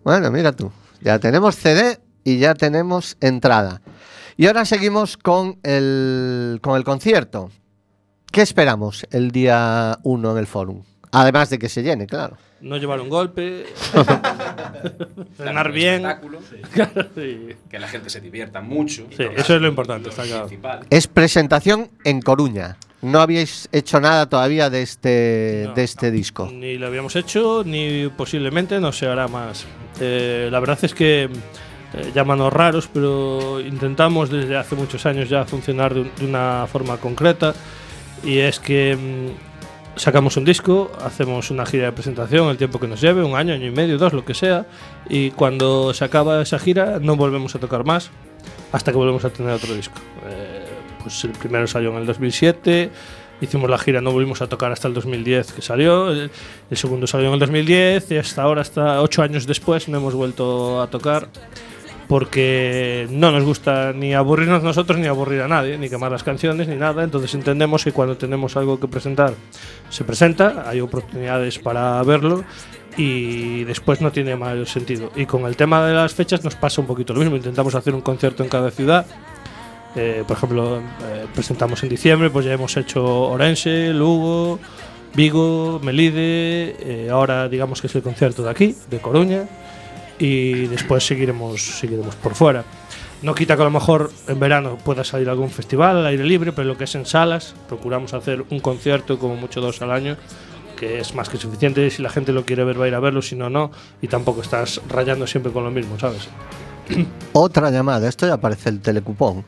[0.04, 0.70] Bueno, mira tú.
[1.00, 3.82] Ya tenemos CD y ya tenemos entrada.
[4.36, 7.50] Y ahora seguimos con el, con el concierto.
[8.32, 10.84] ¿Qué esperamos el día 1 en el Fórum?
[11.12, 12.38] Además de que se llene, claro.
[12.62, 13.66] No llevar un golpe,
[15.38, 16.04] cenar bien.
[16.74, 17.50] Claro, sí.
[17.70, 19.08] Que la gente se divierta mucho.
[19.16, 20.48] Sí, eso es lo importante, está claro.
[20.90, 22.78] Es presentación en Coruña.
[23.02, 25.74] No habíais hecho nada todavía de este, No.
[25.76, 26.50] de este disco.
[26.52, 29.66] Ni lo habíamos hecho, ni posiblemente no se hará más.
[30.00, 35.46] Eh, la verdad es que eh, llámanos raros, pero intentamos desde hace muchos años ya
[35.46, 37.54] funcionar de, un- de una forma concreta.
[38.24, 39.57] Y es que mm,
[39.98, 43.54] sacamos un disco, hacemos una gira de presentación, el tiempo que nos lleve, un año,
[43.54, 44.66] año y medio, dos, lo que sea.
[45.10, 48.10] Y cuando se acaba esa gira, no volvemos a tocar más
[48.72, 49.96] hasta que volvemos a tener otro disco.
[50.28, 50.66] Eh,
[51.02, 52.90] pues el primero salió en el 2007,
[53.42, 56.32] hicimos la gira, no volvimos a tocar hasta el 2010 que salió, el,
[56.72, 60.82] segundo salió en el 2010 y hasta ahora, hasta ocho años después, no hemos vuelto
[60.82, 61.30] a tocar
[62.08, 66.68] porque no nos gusta ni aburrirnos nosotros ni aburrir a nadie, ni quemar las canciones
[66.68, 69.34] ni nada, entonces entendemos que cuando tenemos algo que presentar
[69.90, 72.44] se presenta, hay oportunidades para verlo
[72.96, 75.12] y después no tiene mayor sentido.
[75.16, 77.94] Y con el tema de las fechas nos pasa un poquito lo mismo, intentamos hacer
[77.94, 79.06] un concierto en cada ciudad.
[79.96, 84.60] Eh, por ejemplo, eh, presentamos en diciembre, pues ya hemos hecho Orense, Lugo,
[85.14, 89.48] Vigo, Melide, eh, ahora digamos que es el concierto de aquí, de Coruña,
[90.20, 92.64] y después seguiremos, seguiremos por fuera.
[93.22, 96.52] No quita que a lo mejor en verano pueda salir algún festival al aire libre,
[96.52, 100.18] pero lo que es en salas, procuramos hacer un concierto, como mucho dos al año,
[100.76, 101.90] que es más que suficiente.
[101.90, 103.72] Si la gente lo quiere ver, va a ir a verlo, si no, no.
[104.02, 106.30] Y tampoco estás rayando siempre con lo mismo, ¿sabes?
[107.34, 109.44] Otra llamada, esto ya aparece el telecupón.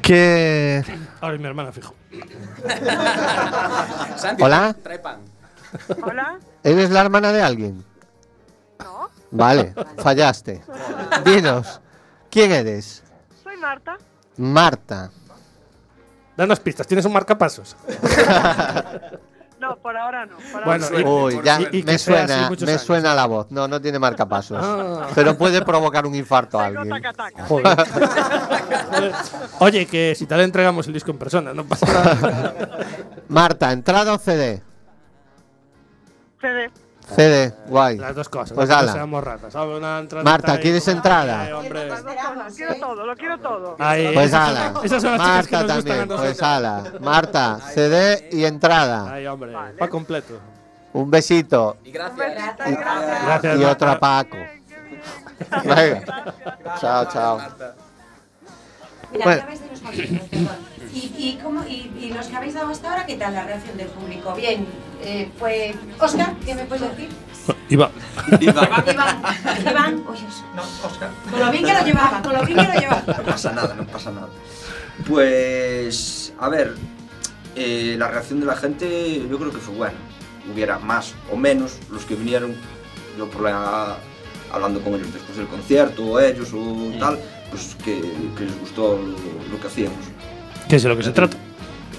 [0.00, 0.82] Que.
[1.20, 1.94] Ahora es mi hermana, fijo.
[4.16, 4.74] Santi, Hola.
[4.82, 5.18] Trae pan.
[6.02, 6.38] Hola.
[6.64, 7.91] ¿Eres la hermana de alguien?
[9.32, 10.62] Vale, fallaste.
[11.24, 11.80] Dinos,
[12.30, 13.02] ¿quién eres?
[13.42, 13.96] Soy Marta.
[14.36, 15.10] Marta.
[16.36, 17.76] Danos pistas, tienes un marcapasos.
[19.62, 20.38] No, por ahora no.
[20.50, 21.14] Por Bueno, ahora y- no.
[21.24, 22.82] Uy, ya y- y me suena, me años.
[22.82, 23.46] suena la voz.
[23.52, 24.58] No, no tiene marcapasos.
[24.60, 25.06] Ah.
[25.14, 26.88] Pero puede provocar un infarto a alguien.
[26.88, 27.46] taca-taca.
[27.46, 27.76] Joder.
[29.60, 32.54] Oye, que si tal le entregamos el disco en persona, no pasa nada.
[33.28, 34.60] Marta, ¿entrada o CD?
[36.40, 36.68] CD.
[37.14, 37.98] CD, guay.
[37.98, 38.52] Las dos cosas.
[38.52, 38.92] Pues no ala.
[38.92, 39.52] seamos ratas.
[39.52, 39.76] ¿sabes?
[39.78, 41.40] Una entrada Marta, ¿quieres como- entrada?
[41.42, 41.88] Ay, hombre.
[41.88, 42.36] Las dos cosas.
[42.36, 43.76] Lo quiero todo, lo quiero todo.
[43.78, 44.72] Ahí, Pues ala.
[44.72, 46.84] son- esas son las chicas que Marta gustan también, pues ala.
[47.00, 49.12] Marta, CD y entrada.
[49.12, 50.38] Ay, hombre, pa' completo.
[50.94, 51.78] Un besito.
[51.84, 52.34] Y gracias.
[52.34, 53.24] Gracias.
[53.24, 53.60] Gracias.
[53.60, 54.36] Y otro a Paco.
[55.64, 56.02] Venga.
[56.80, 57.40] Chao, chao.
[59.10, 59.42] Mira, Bueno.
[60.94, 63.76] ¿Y, y, cómo, y, y los que habéis dado hasta ahora, qué tal la reacción
[63.78, 64.34] del público?
[64.34, 64.66] Bien,
[65.02, 65.74] eh, fue.
[65.98, 67.08] Oscar, ¿qué me puedes decir?
[67.70, 67.90] Iba.
[68.40, 68.68] Iván,
[69.62, 70.22] Iván, oye,
[70.54, 71.10] No, Oscar.
[71.30, 73.02] con lo bien que lo llevaba, con lo bien que lo llevaba.
[73.06, 74.28] No pasa nada, no pasa nada.
[75.08, 76.74] Pues, a ver,
[77.56, 79.94] eh, la reacción de la gente yo creo que fue buena.
[80.52, 82.54] Hubiera más o menos los que vinieron,
[83.16, 83.96] yo por la,
[84.52, 87.18] hablando con ellos después del concierto, o ellos o tal,
[87.50, 88.00] pues que,
[88.36, 89.16] que les gustó lo,
[89.50, 89.98] lo que hacíamos.
[90.68, 91.36] Que es de lo que se trata.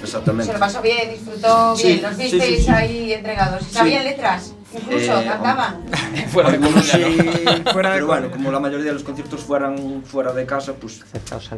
[0.02, 0.48] Exactamente.
[0.48, 2.72] Se lo pasó bien, disfrutó Sí, bien, los sí, visteis sí, sí.
[2.72, 3.62] ahí entregados.
[3.62, 4.10] ¿Y ¿Sabían Sí.
[4.10, 4.54] letras?
[4.74, 5.86] Incluso Eh, cantaban.
[6.32, 6.68] Fuera de ¿no?
[7.72, 11.02] fuera de pero bueno, como la mayoría de los conciertos fueran fuera de casa, pues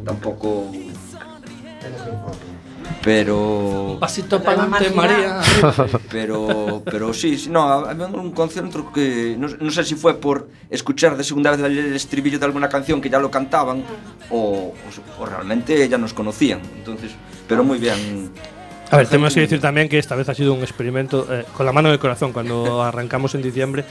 [0.03, 0.69] tampoco.
[3.05, 3.97] Pero.
[3.99, 5.39] Pasito para adelante, María.
[6.09, 10.49] Pero, pero sí, sí, no, había un concierto que no, no sé si fue por
[10.71, 13.83] escuchar de segunda vez el estribillo de alguna canción que ya lo cantaban
[14.31, 16.61] o, o- o realmente ya nos conocían.
[16.77, 17.11] Entonces,
[17.47, 18.31] pero muy bien.
[18.89, 21.65] A ver, tenemos que decir también que esta vez ha sido un experimento eh, con
[21.67, 22.33] la mano del corazón.
[22.33, 23.85] Cuando arrancamos en diciembre,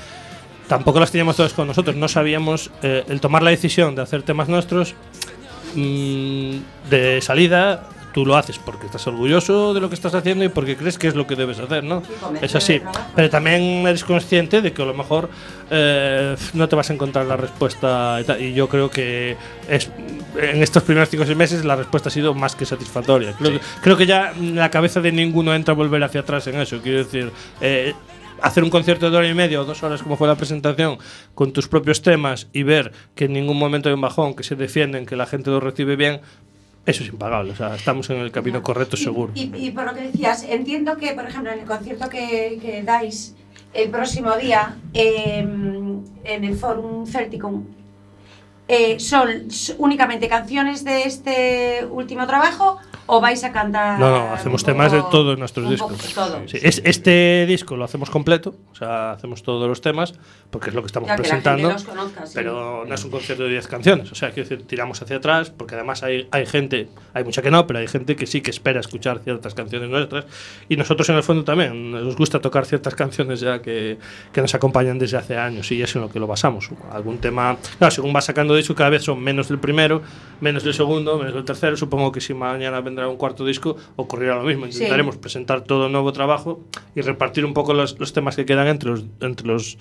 [0.66, 1.94] tampoco las teníamos todas con nosotros.
[1.94, 4.94] No sabíamos eh, el tomar la decisión de hacer temas nuestros.
[5.76, 6.56] mm,
[6.90, 10.76] de salida tú lo haces porque estás orgulloso de lo que estás haciendo y porque
[10.76, 12.00] crees que es lo que debes hacer, ¿no?
[12.40, 12.80] Es así.
[13.16, 15.28] Pero también eres consciente de que a lo mejor
[15.68, 18.40] eh, no te vas a encontrar la respuesta y, tal.
[18.40, 19.36] Y yo creo que
[19.68, 19.90] es
[20.40, 23.32] en estos primeros cinco o seis meses la respuesta ha sido más que satisfactoria.
[23.32, 26.60] Creo, que, creo que ya en la cabeza de ninguno entra volver hacia atrás en
[26.60, 26.80] eso.
[26.80, 27.94] Quiero decir, eh,
[28.42, 30.98] hacer un concierto de hora y media o dos horas como fue la presentación
[31.34, 34.54] con tus propios temas y ver que en ningún momento hay un bajón, que se
[34.54, 36.20] defienden, que la gente lo recibe bien,
[36.87, 37.53] eso es impagable.
[37.53, 39.32] O sea, estamos en el camino correcto seguro.
[39.35, 42.82] Y, y por lo que decías, entiendo que, por ejemplo, en el concierto que, que
[42.82, 43.35] dais
[43.72, 45.39] el próximo día eh,
[46.24, 47.64] en el Forum Celticum,
[48.68, 49.28] eh, ¿son
[49.78, 53.98] únicamente canciones de este último trabajo o vais a cantar?
[53.98, 55.92] No, no, hacemos temas de todos nuestros discos.
[55.92, 56.42] poco todo?
[56.48, 60.14] Sí, es- este disco lo hacemos completo, o sea, hacemos todos los temas,
[60.50, 61.70] porque es lo que estamos Ya, que presentando.
[61.70, 62.32] los conozca, sí.
[62.34, 65.50] Pero no es un concierto de 10 canciones, o sea, quiero decir, tiramos hacia atrás,
[65.50, 68.50] porque además hay, hay gente, hay mucha que no, pero hay gente que sí que
[68.50, 70.24] espera escuchar ciertas canciones nuestras.
[70.68, 73.98] Y nosotros en el fondo también nos gusta tocar ciertas canciones ya que,
[74.32, 76.68] que nos acompañan desde hace años, y es en lo que lo basamos.
[76.92, 80.02] Algún tema, claro, según va sacando disco, cada vez son menos del primero,
[80.40, 81.76] menos del segundo, menos del tercero.
[81.76, 84.66] Supongo que si mañana vendrá un cuarto disco, ocurrirá lo mismo.
[84.66, 84.72] Sí.
[84.74, 86.61] Intentaremos presentar todo nuevo trabajo
[86.95, 89.76] y repartir un poco los, los temas que quedan entre los, entre los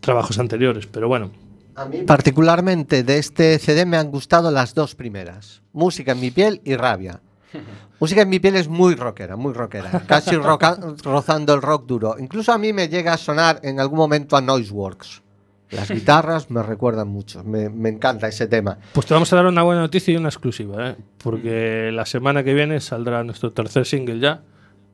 [0.00, 0.86] trabajos anteriores.
[0.86, 1.30] Pero bueno,
[1.74, 5.62] A mí particularmente de este CD me han gustado las dos primeras.
[5.72, 7.20] Música en mi piel y rabia.
[8.00, 10.02] Música en mi piel es muy rockera, muy rockera.
[10.06, 12.16] Casi roca- rozando el rock duro.
[12.18, 15.22] Incluso a mí me llega a sonar en algún momento a Noiseworks.
[15.70, 17.42] Las guitarras me recuerdan mucho.
[17.42, 18.78] Me, me encanta ese tema.
[18.92, 20.96] pues te vamos a dar una buena noticia y una exclusiva, ¿eh?
[21.18, 24.42] porque la semana que viene saldrá nuestro tercer single ya.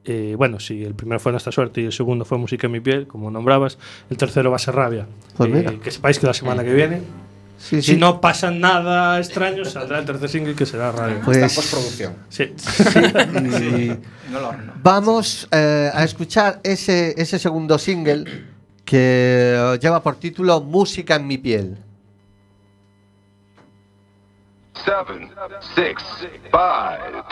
[0.05, 2.81] Eh, bueno, si el primero fue Nuestra Suerte y el segundo fue Música en mi
[2.81, 3.79] piel, como nombrabas,
[4.11, 5.07] el tercero va a ser Rabia.
[5.37, 5.73] Pues Eh, mira.
[5.81, 7.01] que sepáis que la semana que viene,
[7.59, 7.97] Sí, si sí.
[7.97, 11.21] no pasa nada extraño, saldrá el tercer single que será Rabia.
[11.25, 12.15] Pues- Está en postproducción.
[12.29, 12.53] Sí.
[13.71, 13.93] Y
[14.83, 18.25] vamos eh, a escuchar ese, ese segundo single
[18.93, 21.79] que lleva por título Música en mi piel.
[24.75, 25.31] 7,
[25.75, 25.97] 6,
[26.43, 26.59] 5,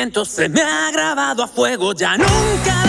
[0.00, 1.92] Sentimiento se me ha grabado a fuego.
[1.92, 2.79] Ya nunca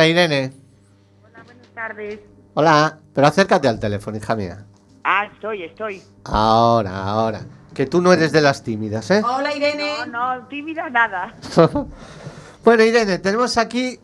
[0.00, 0.50] Hola, Irene.
[1.20, 2.20] Buenas tardes.
[2.54, 4.64] Hola, pero acércate al teléfono, hija mía.
[5.04, 6.02] Ah, estoy, estoy.
[6.24, 7.42] Ahora, ahora.
[7.74, 9.20] Que tú no eres de las tímidas, ¿eh?
[9.22, 9.92] Hola, Irene.
[10.08, 11.34] No, no, tímida nada.
[12.64, 14.00] bueno, Irene, tenemos aquí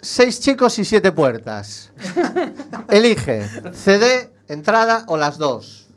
[0.00, 1.92] seis chicos y siete puertas.
[2.88, 5.89] Elige, CD, entrada o las dos.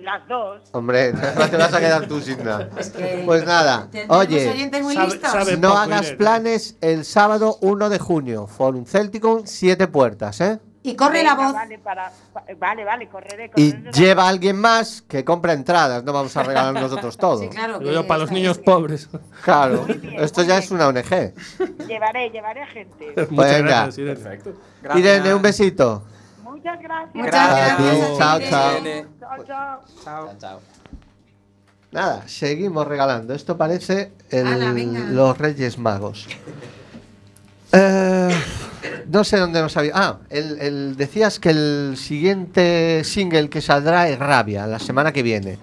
[0.00, 0.60] Las dos.
[0.72, 2.68] Hombre, no te vas a quedar tú sin nada.
[2.78, 5.30] Es que Pues nada, oye, muy Sabe- listos.
[5.32, 8.46] sabe no hagas planes el sábado 1 de junio.
[8.46, 10.60] Forum Celticum, siete puertas, ¿eh?
[10.84, 11.52] Y corre la Venga, voz.
[11.54, 13.92] Vale, para, pa- vale, vale, correré, Y correré.
[13.92, 17.40] lleva a alguien más que compra entradas, no vamos a regalar nosotros todo.
[17.40, 17.82] Sí, claro.
[17.82, 19.08] Yo, para los niños pobres.
[19.42, 19.84] Claro,
[20.18, 21.34] esto ya es una ONG.
[21.86, 23.06] Llevaré, llevaré gente.
[23.30, 23.60] Muchas Venga.
[23.62, 24.20] gracias, Irene.
[24.20, 24.52] Perfecto.
[24.96, 26.04] Irene, un besito.
[26.58, 27.14] Muchas gracias.
[27.14, 27.30] Muchas
[27.78, 28.18] gracias.
[28.18, 28.80] chao, chao.
[29.20, 29.80] Chao, chao.
[30.04, 30.60] Chao, chao.
[31.90, 33.32] Nada, seguimos regalando.
[33.34, 35.00] Esto parece el- Ala, venga.
[35.00, 36.26] los Reyes Magos.
[37.72, 38.30] Eh,
[39.10, 39.92] no sé dónde nos había.
[39.94, 45.22] Ah, el, el- decías que el siguiente single que saldrá es Rabia, la semana que
[45.22, 45.58] viene.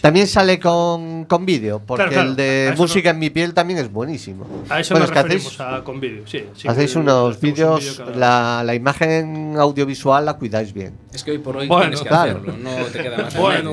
[0.00, 2.28] También sale con, con vídeo, porque Claro, claro.
[2.30, 4.46] el de Música en mi piel también es buenísimo.
[4.68, 6.44] A eso Bueno, nos es que referimos hacéis, a, con vídeo, sí.
[6.54, 10.94] sí hacéis unos un vídeos, la, la imagen audiovisual la cuidáis bien.
[11.12, 12.30] Es que hoy por hoy Bueno, tienes que claro.
[12.40, 13.72] hacerlo, no te queda más Bueno,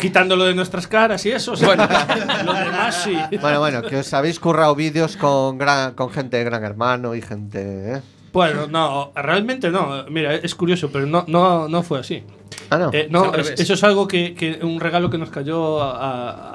[0.00, 1.54] quitándolo de nuestras caras y eso.
[1.64, 1.86] Bueno.
[2.44, 3.16] lo demás sí.
[3.40, 7.22] Bueno, bueno, que os habéis currado vídeos con, gran, con gente de Gran Hermano y
[7.22, 7.94] gente.
[7.96, 8.00] ¿eh?
[8.32, 10.04] Bueno, no, realmente no.
[10.08, 12.22] Mira, es curioso, pero no, no, no fue así.
[12.70, 12.90] Ah, no.
[12.92, 15.92] Eh, no, es- eso es algo que, que un regalo que nos cayó a-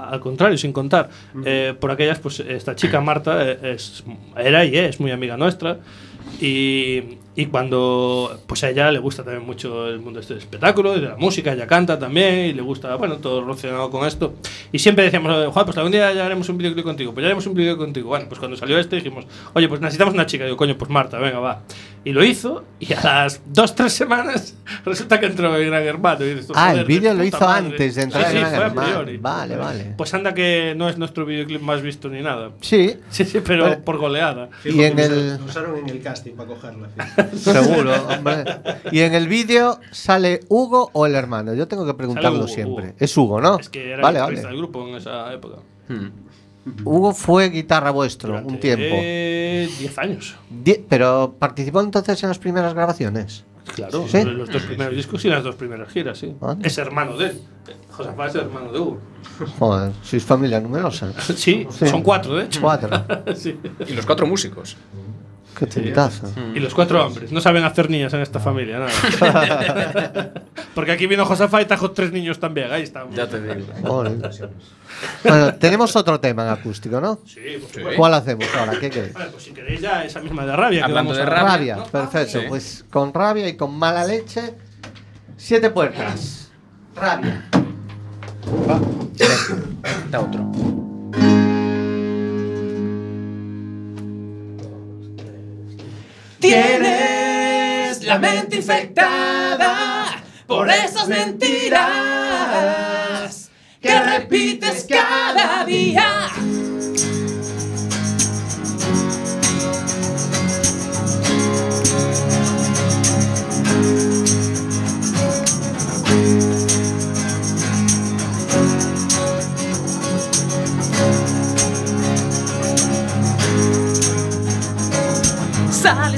[0.05, 1.09] a- al contrario, sin contar.
[1.43, 4.03] Eh, por aquellas, pues esta chica Marta eh, es,
[4.37, 5.79] era y es muy amiga nuestra.
[6.39, 11.01] Y, y cuando pues a ella le gusta también mucho el mundo este espectáculo y
[11.01, 14.35] de la música, ella canta también y le gusta, bueno, todo relacionado con esto.
[14.71, 17.45] Y siempre decíamos, Juan, pues algún día ya haremos un videoclip contigo, pues ya haremos
[17.45, 18.09] un videoclip contigo.
[18.09, 20.45] Bueno, pues cuando salió este dijimos, oye, pues necesitamos una chica.
[20.45, 21.61] Digo, coño, pues Marta, venga, va.
[22.05, 26.23] Y lo hizo y a las dos, tres semanas resulta que entró en Gran Hermano.
[26.23, 27.65] Y dices, Ah, "Joder, el vídeo de lo hizo madre".
[27.65, 28.87] antes de entrar Sí, en sí, Gran fue a Hermano.
[28.89, 29.17] priori.
[29.17, 29.93] Vale, vale.
[29.97, 32.51] Pues anda que no es nuestro videoclip más visto ni nada.
[32.61, 33.81] Sí, Sí, sí, pero Bueno.
[33.83, 34.49] por goleada.
[34.63, 36.89] Y en el- Lo usaron en el casting para cogerla.
[37.35, 38.43] seguro, hombre.
[38.91, 41.55] Y en el vídeo sale Hugo o el hermano.
[41.55, 42.85] Yo tengo que preguntarlo Hugo, siempre.
[42.89, 42.95] Hugo.
[42.99, 43.57] Es Hugo, ¿no?
[43.59, 44.41] Es que era vale, el vale.
[44.41, 45.55] del grupo en esa época.
[45.87, 46.09] Hmm.
[46.83, 48.95] Hugo fue guitarra vuestro un tiempo.
[48.95, 50.35] 10 años.
[50.49, 53.43] Die- pero participó entonces en las primeras grabaciones.
[53.75, 54.23] Claro, ¿Sí?
[54.23, 56.35] los dos primeros discos y las dos primeras giras, sí.
[56.63, 57.41] Es hermano de él.
[57.91, 58.99] Josafá es hermano de Hugo.
[59.57, 61.11] Joder, sois familia numerosa.
[61.21, 61.87] Sí, Sí.
[61.87, 62.61] son cuatro, de hecho.
[62.61, 62.89] Cuatro.
[63.35, 63.57] Sí.
[63.87, 64.77] Y los cuatro músicos.
[65.57, 65.93] Qué.
[66.53, 67.31] Y los cuatro hombres.
[67.31, 70.33] No saben hacer niñas en esta familia, nada.
[70.75, 72.71] Porque aquí vino Josafá y trajo tres niños también.
[72.71, 73.15] Ahí estamos.
[73.15, 73.67] Ya te digo.
[75.23, 77.19] Bueno, tenemos otro tema en acústico, ¿no?
[77.25, 77.97] Sí, por supuesto.
[77.97, 78.79] ¿Cuál hacemos ahora?
[78.79, 79.13] ¿Qué queréis?
[79.13, 80.79] Vale, pues si queréis ya esa misma de rabia.
[80.79, 81.75] que Hablando vamos de a- rabia.
[81.75, 82.39] Rabia, perfecto.
[82.39, 82.45] Sí.
[82.47, 84.53] Pues con rabia y con mala leche,
[85.35, 86.49] siete puertas.
[86.95, 87.43] Rabia.
[90.11, 91.54] Da otro.
[96.39, 101.81] Tienes la mente infectada por esas mentiras
[103.81, 106.29] que repites cada día.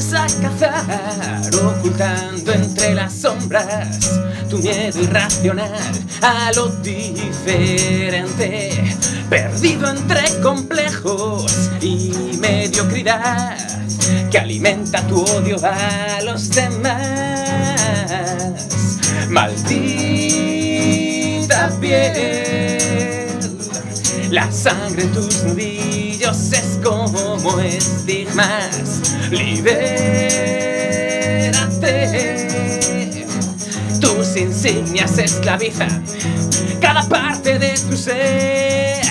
[0.09, 5.69] Sales a cazar, ocultando entre las sombras tu miedo irracional
[6.21, 8.71] a lo diferente,
[9.29, 13.57] perdido entre complejos y mediocridad
[14.31, 16.95] que alimenta tu odio a los demás.
[19.29, 19.67] Maldita
[21.81, 23.27] piel,
[24.31, 29.01] la sangre en tus nudillos es como estigmas.
[29.31, 30.67] Libérate.
[34.01, 36.03] Tus insignias esclavizan
[36.81, 39.01] cada parte de tu ser.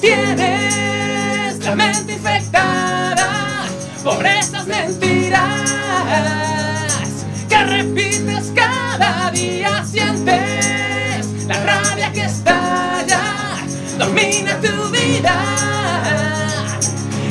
[0.00, 3.64] Tienes la mente infectada
[4.04, 5.62] por esas mentiras
[7.48, 9.84] que repites cada día.
[9.84, 13.22] Sientes la rabia que estalla,
[13.98, 16.37] domina tu vida.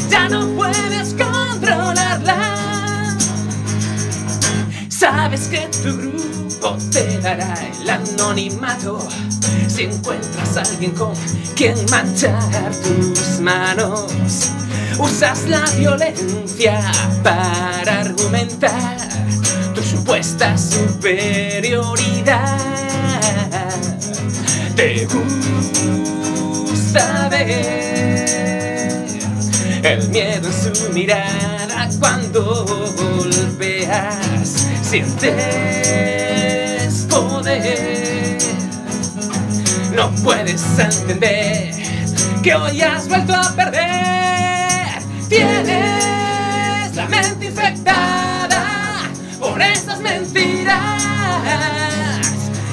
[0.10, 3.18] Ya no puedes controlarla.
[4.90, 9.08] Sabes que tu grupo te dará el anonimato
[9.68, 11.14] si encuentras a alguien con
[11.56, 14.52] quien manchar tus manos.
[14.98, 16.82] Usas la violencia
[17.24, 18.98] para argumentar
[19.76, 22.58] tu supuesta superioridad.
[24.76, 25.08] Te
[26.66, 28.57] gusta ver
[29.88, 32.66] el miedo en su mirada cuando
[32.98, 34.68] golpeas.
[34.82, 35.38] Sientes
[37.10, 38.38] poder.
[39.96, 41.72] No puedes entender
[42.44, 45.02] que hoy has vuelto a perder.
[45.30, 49.10] Tienes la mente infectada
[49.40, 51.02] por esas mentiras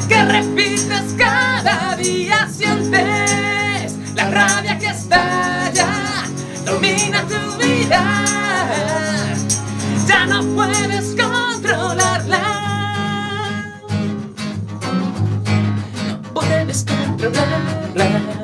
[0.09, 2.49] que repites cada día.
[2.53, 5.64] Sientes la rabia que estalla,
[6.75, 8.03] domina tu vida.
[10.07, 12.43] Ya no puedes controlarla.
[16.09, 18.44] No puedes controlarla.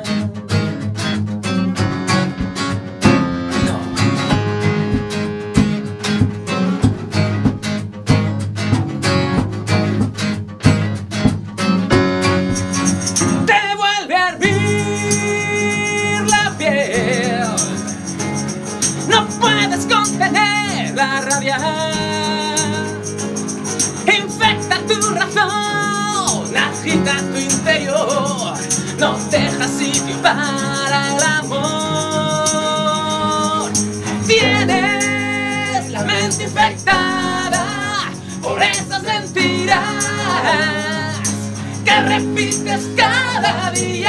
[43.41, 44.00] la vida.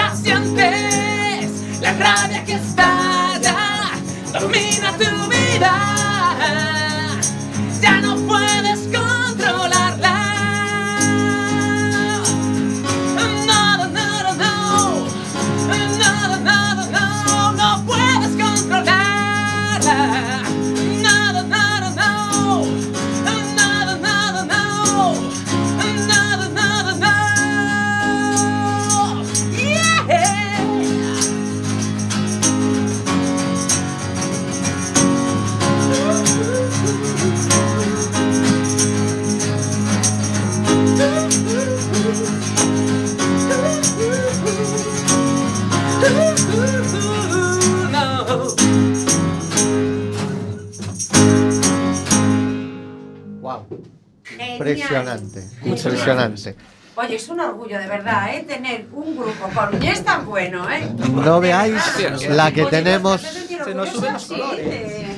[57.33, 58.45] Un orgullo de verdad, ¿eh?
[58.47, 60.89] Tener un grupo coruñés tan bueno, ¿eh?
[61.13, 61.83] No veáis
[62.29, 65.17] la que tenemos, Se nos suben los colores.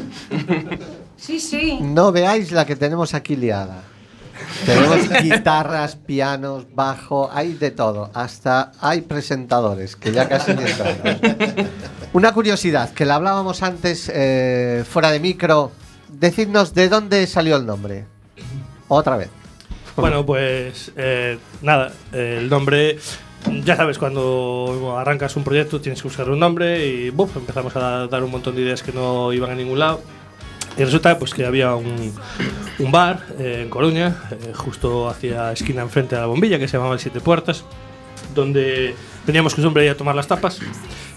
[1.16, 1.78] Sí, sí.
[1.80, 3.82] no veáis la que tenemos aquí liada.
[4.66, 8.10] Tenemos guitarras, pianos, bajo, hay de todo.
[8.14, 11.70] Hasta hay presentadores que ya casi ni entramos.
[12.12, 15.72] Una curiosidad, que la hablábamos antes eh, fuera de micro.
[16.08, 18.06] Decidnos de dónde salió el nombre.
[18.88, 19.30] Otra vez.
[19.96, 22.98] Bueno, pues eh, nada, el nombre,
[23.64, 28.08] ya sabes, cuando arrancas un proyecto tienes que buscar un nombre y buf, empezamos a
[28.08, 30.02] dar un montón de ideas que no iban a ningún lado.
[30.76, 32.12] Y resulta pues que había un,
[32.80, 36.76] un bar eh, en Coruña, eh, justo hacia esquina enfrente de la bombilla, que se
[36.76, 37.64] llamaba el Siete Puertas,
[38.34, 40.58] donde teníamos costumbre ir a tomar las tapas.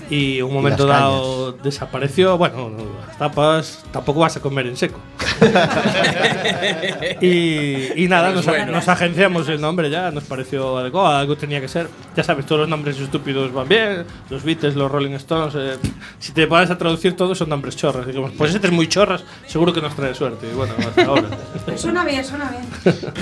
[0.09, 2.37] Y un momento dado desapareció.
[2.37, 2.71] Bueno,
[3.05, 4.99] las tapas tampoco vas a comer en seco.
[7.21, 8.71] y, y nada, nos, bueno.
[8.71, 11.89] nos agenciamos el nombre ya, nos pareció adecuado, algo tenía que ser.
[12.15, 15.55] Ya sabes, todos los nombres estúpidos van bien, los Beatles, los Rolling Stones.
[15.55, 15.77] eh,
[16.19, 18.07] si te pones a traducir todos son nombres chorras.
[18.07, 20.47] Digamos, pues este es muy chorras, seguro que nos trae suerte.
[20.49, 21.29] Y bueno, hasta ahora.
[21.75, 22.95] Suena bien, suena bien.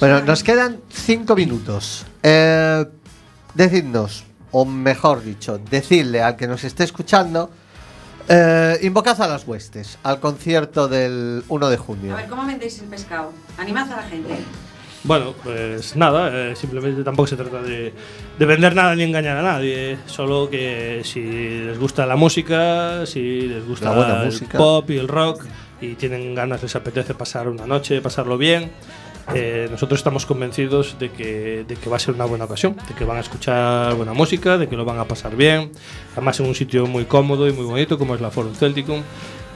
[0.00, 2.06] Bueno, nos quedan cinco minutos.
[2.22, 2.86] Eh,
[3.52, 7.50] decidnos, o mejor dicho, decirle al que nos esté escuchando,
[8.28, 12.12] eh, invocad a las huestes al concierto del 1 de junio.
[12.14, 13.32] A ver, ¿cómo vendéis el pescado?
[13.58, 14.36] Animad a la gente.
[15.02, 17.92] Bueno, pues nada, eh, simplemente tampoco se trata de,
[18.38, 23.42] de vender nada ni engañar a nadie, solo que si les gusta la música, si
[23.48, 24.58] les gusta La buena el música.
[24.58, 25.46] pop y el rock
[25.80, 28.70] y tienen ganas, les apetece pasar una noche, pasarlo bien,
[29.34, 32.94] eh, nosotros estamos convencidos de que, de que va a ser una buena ocasión, de
[32.94, 35.72] que van a escuchar buena música, de que lo van a pasar bien,
[36.12, 39.02] además en un sitio muy cómodo y muy bonito como es la Forum Celticum.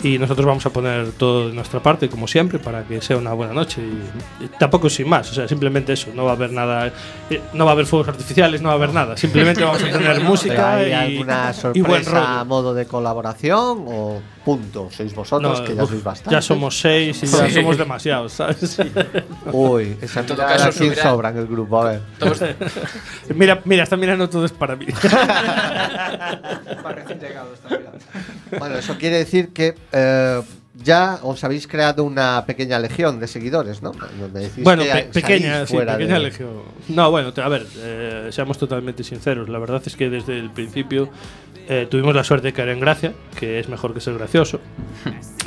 [0.03, 3.33] Y nosotros vamos a poner todo de nuestra parte, como siempre, para que sea una
[3.33, 3.81] buena noche.
[3.81, 6.11] Y, y tampoco sin más, o sea, simplemente eso.
[6.15, 6.93] No va a haber nada,
[7.31, 9.17] eh, no va a haber fuegos artificiales, no va a haber nada.
[9.17, 13.85] Simplemente vamos a tener música ¿Hay y, alguna y buen sorpresa a modo de colaboración
[13.87, 14.89] o punto.
[14.91, 16.31] Sois vosotros, No, que ya uf, sois bastante.
[16.35, 17.55] ya somos seis y ya Sí.
[17.55, 18.77] somos demasiados, ¿sabes?
[19.53, 21.81] Uy, esa En todo mirada, caso, ¿quién subirá- sobra en el grupo?
[21.83, 22.01] A ver.
[22.19, 22.41] Todos-
[23.35, 24.87] mira, mira, está mirando todo es para mí.
[28.59, 30.41] Bueno, eso quiere decir que eh,
[30.83, 33.93] ya os habéis creado una pequeña legión de seguidores, ¿no?
[34.59, 36.51] Bueno, que pe- pequeña, sí, fuera pequeña de- legión.
[36.89, 39.49] No, bueno, a ver, eh, seamos totalmente sinceros.
[39.49, 41.09] La verdad es que desde el principio
[41.69, 44.61] eh, tuvimos la suerte de caer en gracia, que es mejor que ser gracioso.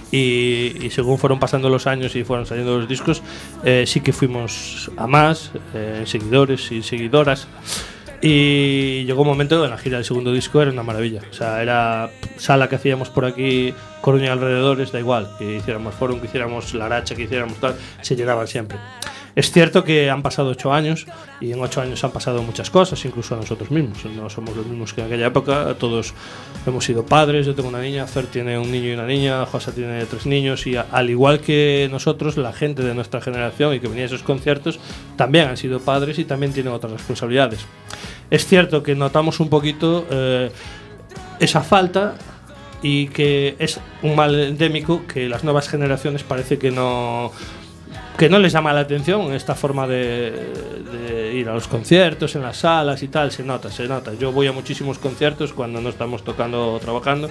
[0.09, 3.22] Y, y según fueron pasando los años y fueron saliendo los discos,
[3.65, 7.47] eh, sí que fuimos a más, eh, seguidores y seguidoras.
[8.22, 11.22] Y llegó un momento en la gira del segundo disco era una maravilla.
[11.30, 15.30] O sea, era sala que hacíamos por aquí, Coruña alrededores, da igual.
[15.38, 18.80] Que hiciéramos Forum, que hiciéramos La Racha, que hiciéramos tal, se llenaban siempre.
[19.38, 21.06] Es cierto que han pasado ocho años
[21.40, 24.04] y en ocho años han pasado muchas cosas, incluso a nosotros mismos.
[24.06, 25.76] No somos los mismos que en aquella época.
[25.78, 26.16] Todos
[26.66, 27.46] hemos sido padres.
[27.46, 30.66] Yo tengo una niña, Fer tiene un niño y una niña, José tiene tres niños.
[30.66, 34.24] Y al igual que nosotros, la gente de nuestra generación y que venía a esos
[34.24, 34.80] conciertos
[35.18, 37.64] también han sido padres y también tienen otras responsabilidades.
[38.32, 40.50] Es cierto que notamos un poquito eh,
[41.40, 42.16] esa falta
[42.82, 47.32] y que es un mal endémico que las nuevas generaciones parece que no
[48.18, 50.32] que no les llama la atención esta forma de,
[50.91, 54.13] de ir a los conciertos en las salas y tal se nota se nota.
[54.15, 57.30] Yo voy a muchísimos conciertos cuando no estamos tocando o trabajando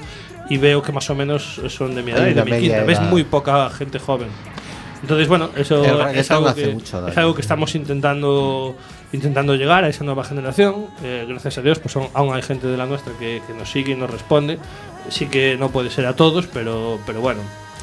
[0.48, 2.84] y veo que más o menos son de mi edad y de mi quinta.
[2.84, 4.28] Ves muy poca gente joven.
[5.02, 8.74] Entonces bueno eso es algo, que, mucho es algo que estamos intentando
[9.12, 10.86] intentando llegar a esa nueva generación.
[11.02, 13.70] Eh, gracias a Dios pues aún, aún hay gente de la nuestra que, que nos
[13.70, 14.58] sigue y nos responde.
[15.08, 17.40] Sí que no puede ser a todos pero pero bueno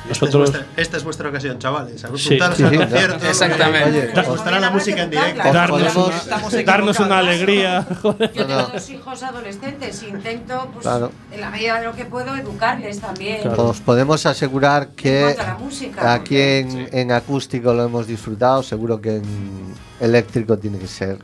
[0.09, 2.01] Esta es, nosotros vuestra, esta es vuestra ocasión, chavales.
[2.01, 3.27] Sí, Apuntaros sí, al sí, concierto.
[3.27, 3.89] Exactamente.
[4.11, 5.41] Oye, Os gustará la música en directo.
[5.47, 7.87] Os darnos, una, darnos una alegría.
[8.03, 11.11] Yo tengo dos hijos adolescentes, intento, pues, Claro.
[11.31, 13.41] en la medida de lo que puedo, educarles también.
[13.41, 13.69] Claro.
[13.69, 19.23] Os podemos asegurar que música, aquí en, en acústico lo hemos disfrutado, seguro que en
[20.01, 21.17] eléctrico tiene que ser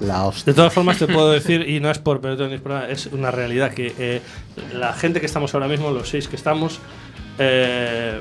[0.00, 0.52] la hostia.
[0.52, 3.94] De todas formas, te puedo decir, y no es por nada, es una realidad que
[3.98, 4.22] eh,
[4.72, 6.80] la gente que estamos ahora mismo, los seis que estamos,
[7.42, 8.20] eh,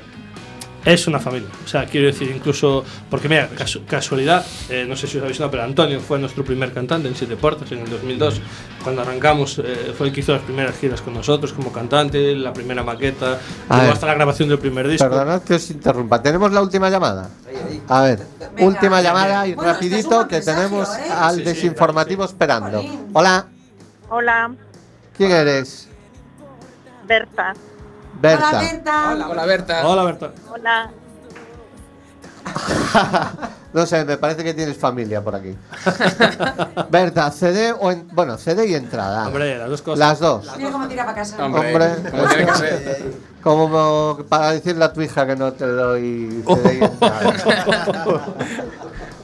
[0.86, 1.50] es una familia.
[1.66, 5.38] O sea, quiero decir, incluso, porque mira, casu- casualidad, eh, no sé si os habéis
[5.38, 8.40] visto, pero Antonio fue nuestro primer cantante en Siete Puertas en el 2002.
[8.82, 12.54] Cuando arrancamos, eh, fue el que hizo las primeras giras con nosotros como cantante, la
[12.54, 13.38] primera maqueta,
[13.70, 13.92] ver.
[13.92, 15.08] hasta la grabación del primer disco.
[15.10, 16.22] Perdonad que os interrumpa.
[16.22, 17.30] Tenemos la última llamada.
[17.90, 18.66] A ver, Venga.
[18.66, 21.12] última llamada y Bueno, rapidito que tenemos ¿eh?
[21.12, 22.82] al Sí, sí, desinformativo esperando.
[23.14, 23.46] Hola,
[24.10, 24.52] Hola,
[25.16, 25.88] ¿quién eres?
[27.06, 27.54] Berta.
[28.14, 28.50] Berta.
[28.50, 29.12] Hola, Berta.
[29.12, 29.88] Hola, Berta.
[29.88, 30.32] Hola, Berta.
[30.50, 30.92] Hola.
[33.74, 35.56] no sé, me parece que tienes familia por aquí.
[36.90, 39.28] Berta, CD o en- bueno, CD y entrada.
[39.28, 40.00] Hombre, las dos cosas.
[40.00, 40.58] Las dos.
[40.58, 41.46] Mira cómo tira para casa.
[41.46, 43.30] Hombre, Hombre, como tiene que ser.
[43.40, 47.34] Como para decirle a tu hija que no te doy CD y entrada.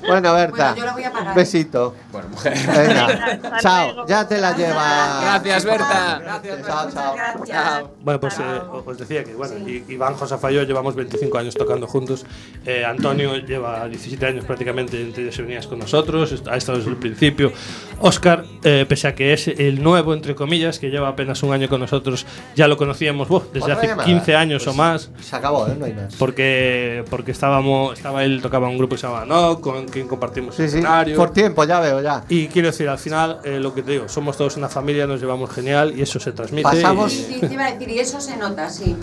[0.07, 1.35] Bueno, Berta, Bueno, yo la voy a pagar.
[1.35, 1.95] besito.
[2.11, 2.53] Bueno, mujer.
[2.67, 5.21] Venga, chao, ya te la lleva.
[5.21, 6.21] Gracias, Berta.
[6.65, 7.15] Chao, chao.
[7.15, 7.83] Gracias.
[8.01, 8.43] Bueno, pues eh,
[8.85, 12.25] os decía que bueno, I- Iván, Josafa y yo llevamos 25 años tocando juntos.
[12.65, 17.51] Eh, Antonio lleva 17 años prácticamente entre venidas con nosotros, ha estado desde el principio.
[17.99, 21.67] Oscar, eh, pese a que es el nuevo, entre comillas, que lleva apenas un año
[21.69, 22.25] con nosotros,
[22.55, 24.05] ya lo conocíamos desde hace llamada.
[24.05, 25.11] 15 años Pues o más.
[25.21, 25.75] Se acabó, ¿eh?
[25.77, 26.15] No hay más.
[26.15, 30.55] Porque, porque estábamos, estaba él, tocaba un grupo que se llamaba No, con quien compartimos
[30.55, 31.15] Sí, sí, escenario.
[31.15, 32.23] por tiempo, ya veo, ya.
[32.27, 35.21] Y quiero decir, al final, eh, lo que te digo, somos todos una familia, nos
[35.21, 36.63] llevamos genial y eso se transmite.
[36.63, 38.97] Pasamos- y- Sí, te iba a decir, y eso se nota, sí.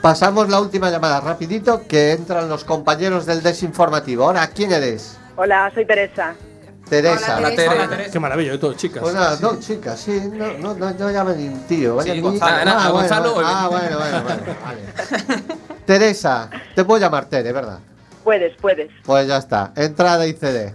[0.00, 4.24] Pasamos la última llamada, rapidito, que entran los compañeros del desinformativo.
[4.24, 5.16] Ahora, ¿quién eres?
[5.34, 6.34] Hola, soy Teresa.
[6.88, 7.38] Teresa.
[7.38, 8.10] Hola, Teresa.
[8.12, 9.02] Qué maravilla, de todo, chicas.
[9.02, 11.96] Pues nada, no, chicas, sí, no, no, no, no llamen ni un tío.
[11.96, 12.64] Vaya Sí, ni- Gonzalo.
[12.64, 13.78] Nada, ah, bueno, Gonzalo, bueno, ah, oye.
[13.78, 15.42] bueno, bueno, bueno, vale.
[15.84, 17.78] Teresa, te puedo llamar Tere, ¿verdad?
[18.26, 18.90] Puedes, puedes.
[19.04, 20.74] Pues ya está, entrada y CD.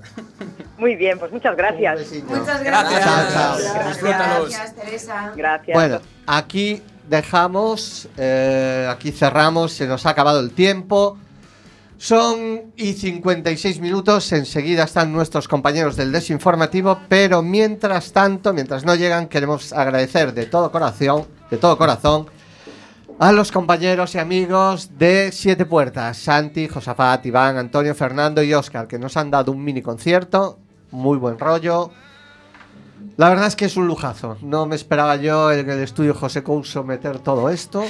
[0.78, 2.00] Muy bien, pues muchas gracias.
[2.24, 2.64] Muchas Gracias.
[2.64, 3.04] gracias.
[3.04, 3.88] Chao, chao.
[3.90, 4.50] Disfrútalos.
[4.50, 5.34] Gracias, Teresa.
[5.36, 5.76] Gracias.
[5.76, 11.18] Bueno, aquí dejamos, eh, aquí cerramos, se nos ha acabado el tiempo.
[11.98, 18.96] Son y 56 minutos, enseguida están nuestros compañeros del desinformativo, pero mientras tanto, mientras no
[18.96, 22.28] llegan, queremos agradecer de todo corazón, de todo corazón,
[23.22, 28.88] a los compañeros y amigos de Siete Puertas, Santi, Josafat, Iván, Antonio, Fernando y Oscar,
[28.88, 30.58] que nos han dado un mini concierto,
[30.90, 31.92] muy buen rollo.
[33.18, 34.40] La verdad es que es un lujazo.
[34.42, 37.86] No me esperaba yo en el estudio José Couso meter todo esto.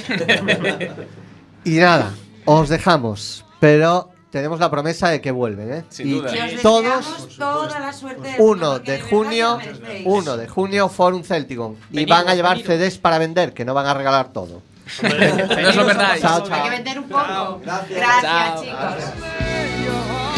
[1.64, 2.12] y nada,
[2.44, 3.46] os dejamos.
[3.58, 5.84] Pero tenemos la promesa de que vuelven, ¿eh?
[5.88, 6.30] Sin y duda.
[6.60, 10.06] Todos, toda la suerte del 1 mundo, porque de junio, que lo merecéis.
[10.06, 11.78] 1 de junio, Forum Celticon.
[11.90, 12.58] Y van a llevar.
[12.58, 14.60] CDs para vender, que no van a regalar todo.
[15.02, 16.20] no es lo perdáis.
[16.20, 16.44] Chao.
[16.50, 17.60] Hay que vender un poco.
[17.64, 20.31] Gracias, chicos.